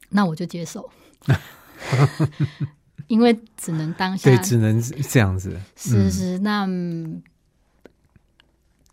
[0.10, 0.90] 那我就接受。
[3.08, 5.52] 因为只能当下对，只能这样子。
[5.52, 7.22] 嗯是是，那嗯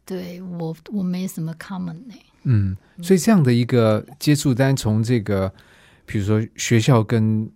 [0.05, 5.53] 对我我没什么 common 呢、嗯，所以这样的一个接触，单从这个，
[6.05, 7.49] 比如说学校跟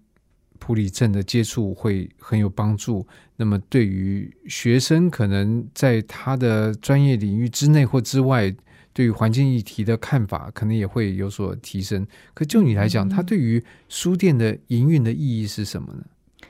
[0.60, 3.06] 普里镇的接触会很有帮助。
[3.36, 8.54] 那么对于学生，可能在他的专业领域之内或之外，
[8.92, 12.06] 对于环境议题的看法，可能也会有所提升。
[12.32, 16.04] 可就你来讲，嗯它对于书店的营运的意义是什么呢？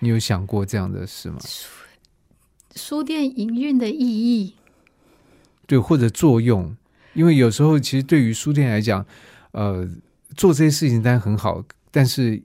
[0.04, 1.38] 你有想过这样的事吗？
[2.76, 4.54] 书店营运的意义，
[5.66, 6.76] 对，或者作用，
[7.14, 9.06] 因为有时候其实对于书店来讲，
[9.52, 9.88] 呃，
[10.36, 12.42] 做这些事情当然很好，但是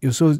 [0.00, 0.36] 有时候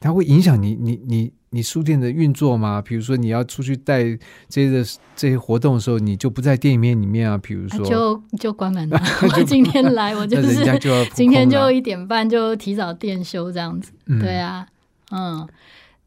[0.00, 2.82] 它会影响你你你你书店的运作吗？
[2.82, 4.02] 比如说你要出去带
[4.48, 4.84] 这些的
[5.14, 8.98] 这些活动的时候，你就不在店里面里面啊，比如啊说，就就关门了。
[9.36, 13.92] 我今天来，我就是就 今天就一点半就提早店休这样子。
[14.06, 14.66] 嗯对啊，
[15.10, 15.40] 嗯，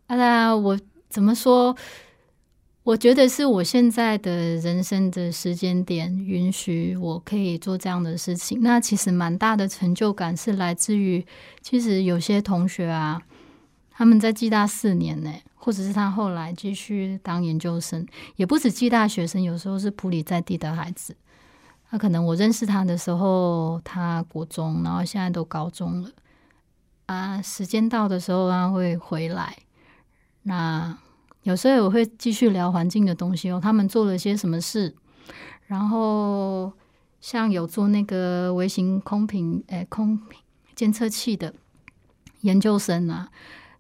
[0.08, 0.80] 啊，那我
[1.10, 1.76] 怎么说？
[2.84, 8.62] 我觉得是我现在的人生的时间点允许我可以做这样的事情。
[8.64, 11.24] 那其实蛮大的成就感是来自于，
[11.62, 13.22] 其实有些同学啊，
[13.92, 21.16] 他们在暨大四年呢，或者是他后来继续当研究生，也不止暨大学生，有时候是普里在地的孩子。
[21.92, 26.10] 他可能我认识他的时候，他国中，然后现在都高中了。
[27.10, 29.58] 啊，时间到的时候他会回来。
[30.44, 30.96] 那
[31.42, 34.94] 有时候我会继续聊环境的东西哦，他们做了些什么事，
[35.66, 36.72] 然后
[37.20, 40.40] 像有做那个微型空瓶诶空瓶
[40.76, 41.52] 监测器的
[42.42, 43.32] 研究生啊，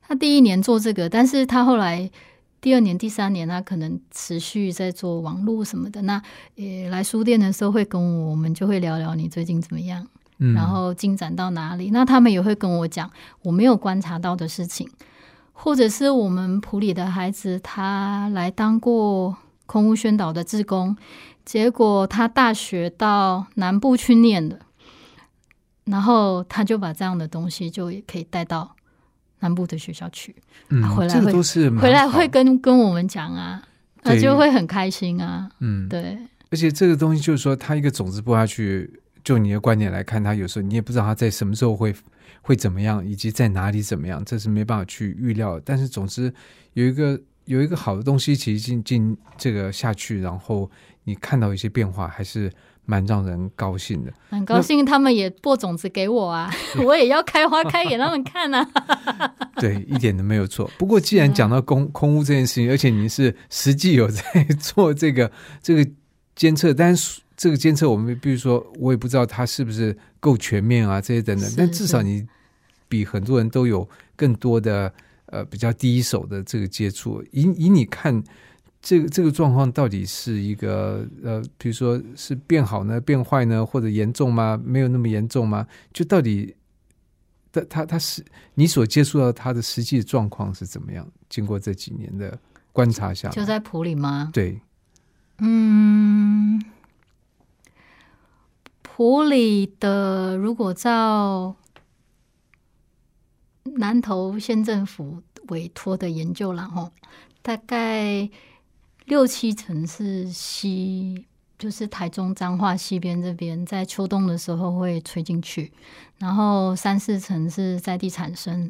[0.02, 2.10] 他第一年做这个，但是他后来
[2.60, 6.02] 第二年、第三年，他可能持续在做网络什么的。
[6.02, 6.20] 那
[6.56, 10.08] 呃，来书店的时候会跟，我们就会聊聊你最近怎么样。
[10.40, 11.92] 嗯然后进展到哪里。
[11.92, 13.10] 那他们也会跟我讲
[13.44, 14.90] 我没有观察到的事情，
[15.54, 20.98] 或者是我们普里的孩子他来当过空屋宣导的志工，
[21.46, 24.60] 结果他大学到南部去念的，
[25.86, 28.76] 然后他就把这样的东西就也可以带到
[29.40, 30.36] 南部的学校去，
[30.70, 33.62] 嗯，这个回来会都是回来会跟跟我们讲啊，
[34.04, 36.18] 那对就会很开心啊，嗯，对。
[36.52, 41.94] 而且这个东西就是说，它一个种子播下去，就你的观点来看，他有时候你也不知道他在什么时候会
[42.42, 45.62] 会怎么样，以及在哪里怎么样，这是没办法去预料的。
[45.66, 46.34] 但是总之
[46.74, 50.70] 有一个有一个好的东西，其实进进这个下去，然后
[51.04, 52.52] 你看到一些变化，还是
[52.86, 54.14] 蛮让人高兴的。
[54.30, 56.52] 很高兴他们也播种子给我啊，
[56.86, 58.68] 我也要开花开给他们看啊。
[59.58, 60.70] 对，一点都没有错。
[60.78, 64.24] 不过既然讲到空空屋这件事情，而且你是实际有在
[64.60, 65.30] 做这个
[65.62, 65.92] 这个
[66.36, 71.50] 监测，但是这个监测我们比如说，我也不知道它是不是够全面啊，这些等等。
[71.56, 72.28] 但至少你
[72.90, 73.88] 比很多人都有
[74.18, 74.94] 更多的
[75.28, 77.24] 呃比较第一手的这个接触。
[77.32, 78.22] 以以你看。
[78.82, 84.58] 这个这个状况到底是一个呃，比如说是变好呢、变坏呢，或者严重吗？
[84.64, 85.68] 没有那么严重吗？
[85.92, 86.56] 就到底
[87.52, 88.24] 他他他是
[88.54, 91.06] 你所接触到它的实际状况是怎么样？
[91.28, 92.40] 经过这几年的
[92.72, 94.30] 观察下来，就在普里吗？
[94.32, 94.58] 对，
[95.40, 96.64] 嗯，
[99.00, 101.56] 普里的如果照
[103.64, 106.92] 南投县政府委托的研究啦，吼，
[107.42, 108.30] 大概
[109.06, 111.26] 六七成是西
[111.58, 115.72] 就是台中彰化西边这边，在秋冬的时候会吹进去，
[116.18, 118.70] 然后三四成是在地产生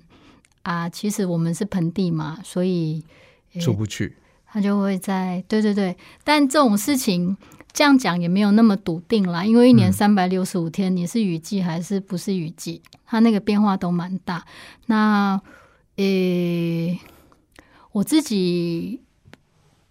[0.62, 0.88] 啊。
[0.88, 3.04] 其实我们是盆地嘛，所以
[3.60, 4.16] 出不去，
[4.46, 5.98] 它就会在对对对。
[6.24, 7.36] 但这种事情
[7.72, 14.45] 这样讲也没有那么笃定啦，因为一年三百六十五天，你是雨季还是不是雨季，它那个变化都蛮大。
[14.88, 15.41] 那
[15.97, 16.99] 呃，
[17.91, 19.01] 我自己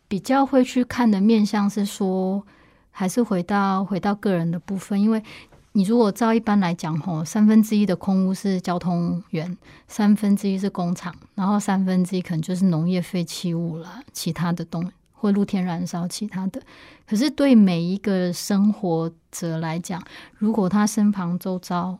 [0.06, 2.44] 比较会去看的面向是说。
[2.90, 5.22] 还是回到回到个人的部分，因为
[5.70, 9.56] 你如果照一般来讲，吼，三分之一的空屋是交通源，
[9.86, 16.62] 三分之一是工厂，然后三分之一可能就是农业废弃物了，其他的东或露天燃烧其他的。
[17.06, 20.02] 可是对每一个生活者来讲，
[20.36, 21.98] 如果他身旁周遭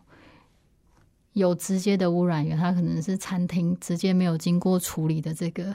[1.33, 5.75] 有直接的污染源，他可能是餐厅直接没有经过处理的这个。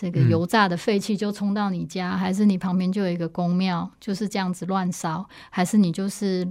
[0.00, 6.48] 这个油炸的废气就冲到你家，还是你旁边就有一个公庙，就是这样子乱烧，还是你就是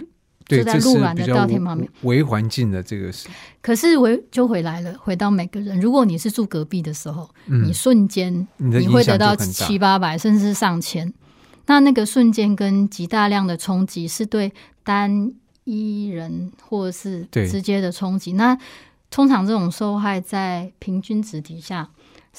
[0.48, 3.28] 就在路软的稻田旁边，微环境的这个是。
[3.62, 5.80] 可是回就回来了，回到每个人。
[5.80, 11.14] 如果你是住隔壁的时候，你瞬间你会得到七八百甚至上千，
[11.66, 14.52] 那那个瞬间跟极大量的冲击是对
[14.84, 15.32] 单
[15.66, 18.34] 一人或者是直接的冲击。
[18.34, 18.58] 那
[19.10, 21.90] 通常这种受害在平均值底下。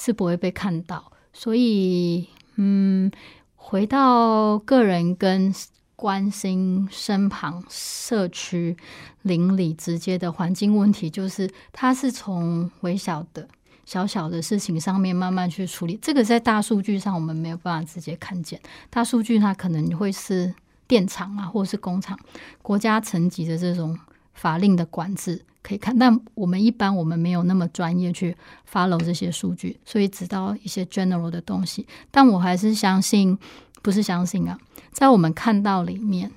[0.01, 3.11] 是不会被看到，所以，嗯，
[3.57, 5.53] 回到个人跟
[5.99, 8.77] 关心身旁社区
[9.23, 13.49] 邻里直接的环境问题，就是它是从微小的
[13.85, 15.99] 小小的事情上面慢慢去处理。
[16.01, 20.55] 这个在大数据上我们没有办法直接看见，大数据它可能会是
[20.87, 22.17] 电厂啊，或是工厂、
[22.63, 23.99] 国家层级的这种
[24.35, 25.43] 法令的管制。
[25.61, 28.37] 可以看，但我们一般我们没有那么专业去
[28.73, 31.85] follow 这些数据，所以知道一些 general 的东西。
[32.13, 33.37] 但我还是相信，
[33.83, 34.57] 不是相信啊，
[34.99, 36.33] 在我们看到里面，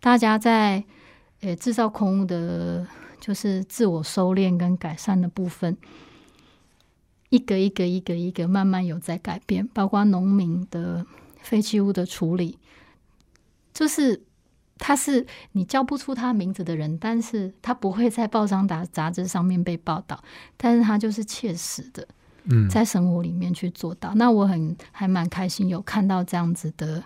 [0.00, 0.82] 大家在
[1.42, 2.86] 呃制造空屋的，
[3.20, 5.76] 就是自我收敛跟改善的部分，
[7.28, 11.04] 一个一个一个一个慢慢有在改变，包括农民的
[11.42, 12.58] 废弃物的处理，
[13.74, 14.22] 就是。
[14.82, 20.24] 他是你叫不出他名字的人，但是他不会在报章杂杂志上面被报道，
[20.56, 22.08] 但是他就是切实的，
[22.44, 24.14] 嗯，在生活里面去做到。
[24.14, 27.04] 那我很还蛮开心，有看到这样子的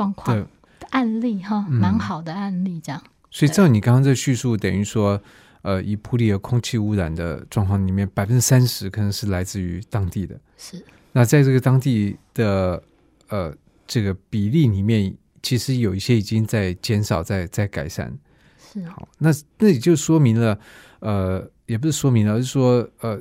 [0.00, 0.46] 状况
[0.90, 3.02] 案例哈，蛮好的案例这样。
[3.30, 5.20] 所以照你刚刚这叙述，等于说，
[5.62, 10.34] 呃，以普里的空气污染的状况里面，百分之三十可能是来自于当地的。
[10.56, 10.82] 是。
[11.12, 12.82] 那在这个当地的
[13.28, 13.54] 呃
[13.86, 15.14] 这个比例里面。
[15.42, 18.12] 其实有一些已经在减少，在在改善。
[18.58, 20.58] 是好，那那也就说明了，
[20.98, 23.18] 呃，也不是说明了，而是说，呃，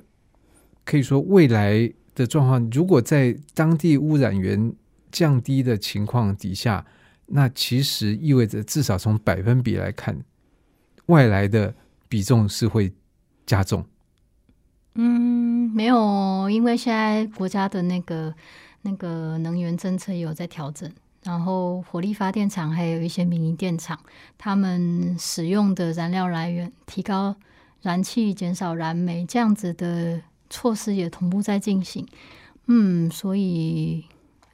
[0.84, 4.74] 可以说未来的状况，如果在当地污染源
[5.12, 6.86] 降低的情况底下，
[7.28, 10.24] 那其实意味着至少从百分比来看，
[11.08, 11.74] 外来的
[12.08, 12.94] 比重是会
[13.46, 13.86] 加重。
[14.96, 18.34] 嗯，没有，因为现在国家的那个
[18.82, 20.92] 那个能源政策有在调整。
[21.24, 24.00] 然后，火力发电厂还有一些民营电厂，
[24.38, 27.36] 他们使用的燃料来源提高
[27.82, 32.08] 燃气、减少燃煤，这样子的措施也同步在进行。
[32.68, 34.06] 嗯，所以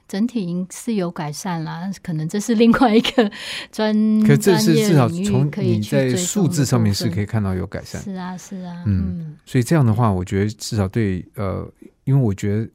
[0.07, 1.89] 整体是有改善啦。
[2.01, 3.31] 可能这是另外一个
[3.71, 3.93] 专
[4.23, 8.01] 可这是至少从你在数字上面是可以看到有改善。
[8.01, 8.83] 是啊，是啊。
[8.85, 11.67] 嗯，所以这样的话，我觉得至少对呃，
[12.03, 12.69] 因为我觉得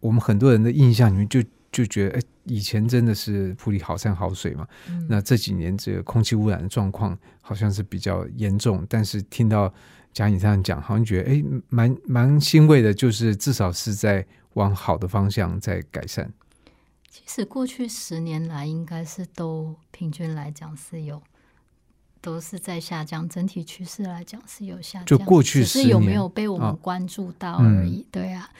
[0.00, 1.42] 我们很多人的印象里面就。
[1.74, 4.64] 就觉得哎，以前真的是普里好山好水嘛。
[5.08, 9.74] 那这几年这个空气污染的状况好像是比较严重，但是听到
[10.12, 16.32] 贾颖这样讲，好像觉得哎，蛮蛮欣慰的，就是至少是在往好的方向在改善。
[17.14, 21.22] 其实过去十年来，应该是都平均来讲是有
[22.20, 25.06] 都是在下降，整体趋势来讲是有下降。
[25.06, 28.04] 就过去十年有没有被我们关注到而已？
[28.10, 28.50] 对啊。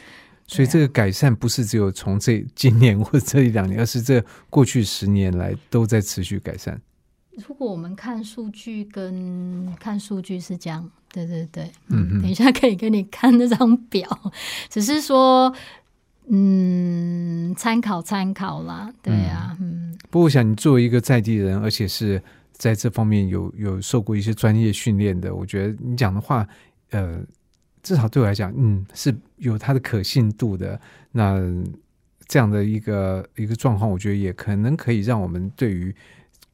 [0.47, 6.81] 所以这个改善不是只有从这今年或这一两年，而是这过去十年来都在持续改善。
[7.49, 14.33] 如果我们看数据，跟看数据是这样，对对对，嗯，等一下可以给你看那张表，
[14.71, 15.53] 只是说，
[16.29, 19.97] 嗯，参考参考啦，对啊，嗯。
[20.11, 22.23] 不过我想，你作为一个在地人，而且是
[22.53, 26.47] 在这方面有有受过一些专业训练的，我觉得你讲的话，
[26.91, 27.21] 呃。
[27.83, 30.81] 至少对我来讲，嗯，是有它的可信度的。
[31.13, 31.39] 那
[32.27, 35.95] 这样的一个一个状况，我觉得也可能可以让我们对于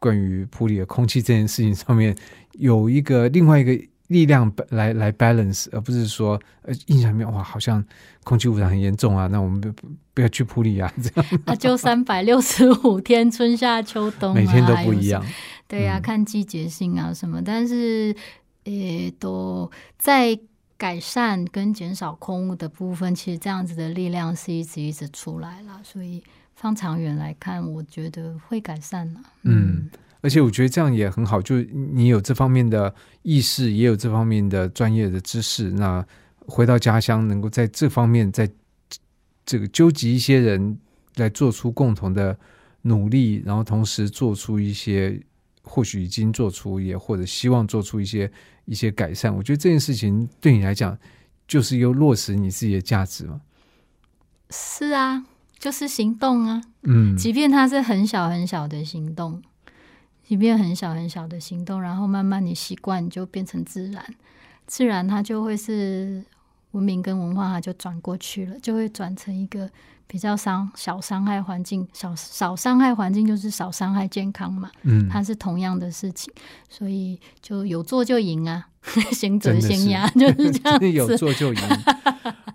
[0.01, 2.17] 关于普里的空气这件事情上面
[2.55, 7.83] 有一个另外一个力量来来 balance，而不是说呃印象里面哇好像
[8.25, 15.25] 空气污染很严重啊，那我们不不要去普里啊，这样 那就三百六十五天，春夏秋冬、啊，每天都不一样。
[15.69, 18.15] 对呀、嗯看季节性啊什么，但是
[18.65, 20.37] 呃，都在
[20.77, 26.21] 改善跟减少空污的部分，其实这样子的力量是一直一直出来了，所以
[26.57, 29.21] 放长远来看，我觉得会改善了。
[29.45, 29.89] 嗯，
[30.23, 36.05] 而且我觉得这样也很好，就你有这方面的意识，也有这方面的专业的知识，那
[36.47, 38.51] 回到家乡，能够在这方面在
[39.47, 40.79] 这个纠集一些人
[41.17, 42.39] 来做出共同的
[42.83, 45.21] 努力，然后同时做出一些
[45.63, 48.31] 或许已经做出，也或者希望做出一些
[48.65, 49.35] 一些改善。
[49.35, 50.97] 我觉得这件事情对你来讲，
[51.49, 53.41] 就是又落实你自己的价值嘛。
[54.51, 55.25] 是啊，
[55.59, 59.41] 就是行动啊，嗯，即便它是很小很小的行动，
[60.31, 64.01] 即便很小很小的行动，然后慢慢你习惯，你就变成自然，
[64.65, 66.25] 自然它就会是
[66.71, 69.69] 文明跟文化，它就转过去了，就会转成一个
[70.07, 76.33] 比较伤小伤害环境，少少伤害环境就是少伤害健康嘛，嗯，它是同样的事情，
[76.69, 78.69] 所以就有做就赢啊，
[79.11, 81.19] 行 者先压，就是这样子 有子。
[81.19, 81.61] 做就赢。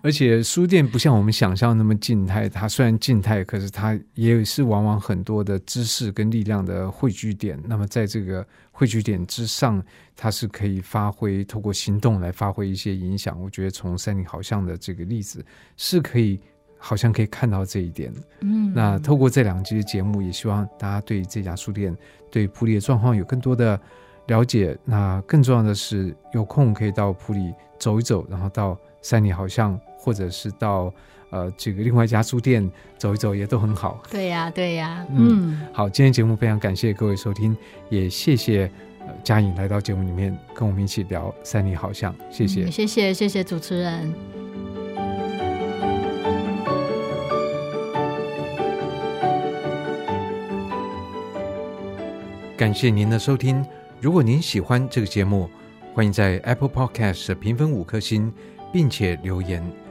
[0.06, 7.60] 而且书店不像我们想象那么静态，它虽然静态，可是它也是往往很多的知识跟力量的汇聚点。
[7.66, 9.82] 那么在这个汇聚点之上，
[10.14, 13.36] 它是可以发挥透过行动来发挥一些影响。
[13.42, 15.44] 我觉得从三里好像的这个例子
[15.76, 16.38] 是可以。
[16.78, 18.12] 好像可以看到这一点。
[18.42, 21.96] 嗯，那透过这两集的节目，也希望大家对这家书店、
[22.30, 23.80] 对普里的状况有更多的
[24.26, 24.76] 了解。
[24.84, 30.94] 那更重要的是，有空可以到普里走一走，然后到三里好像，或者是到
[31.30, 34.00] 呃这个另外一家书店走一走，也都很好。
[34.08, 37.56] 对呀、对呀、嗯嗯好，今天节目非常感谢各位收听，
[37.90, 42.66] 也谢谢呃嘉颖来到节目里面跟我们一起聊三里好像，谢谢。
[42.66, 44.14] 嗯谢谢谢谢主持人。
[52.56, 53.66] 感谢您的收听。
[54.00, 55.50] 如果您喜欢这个节目，
[55.92, 58.32] 欢迎在 Apple Podcast 评分五颗星，
[58.72, 59.85] 并且留言。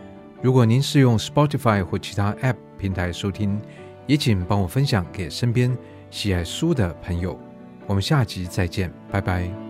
[0.45, 3.59] 如果您是用 Spotify 或其他 App 平台收听，
[4.05, 5.75] 也请帮我分享给身边
[6.11, 7.35] 喜爱书的朋友。
[7.87, 9.64] 我们下集再见，拜拜。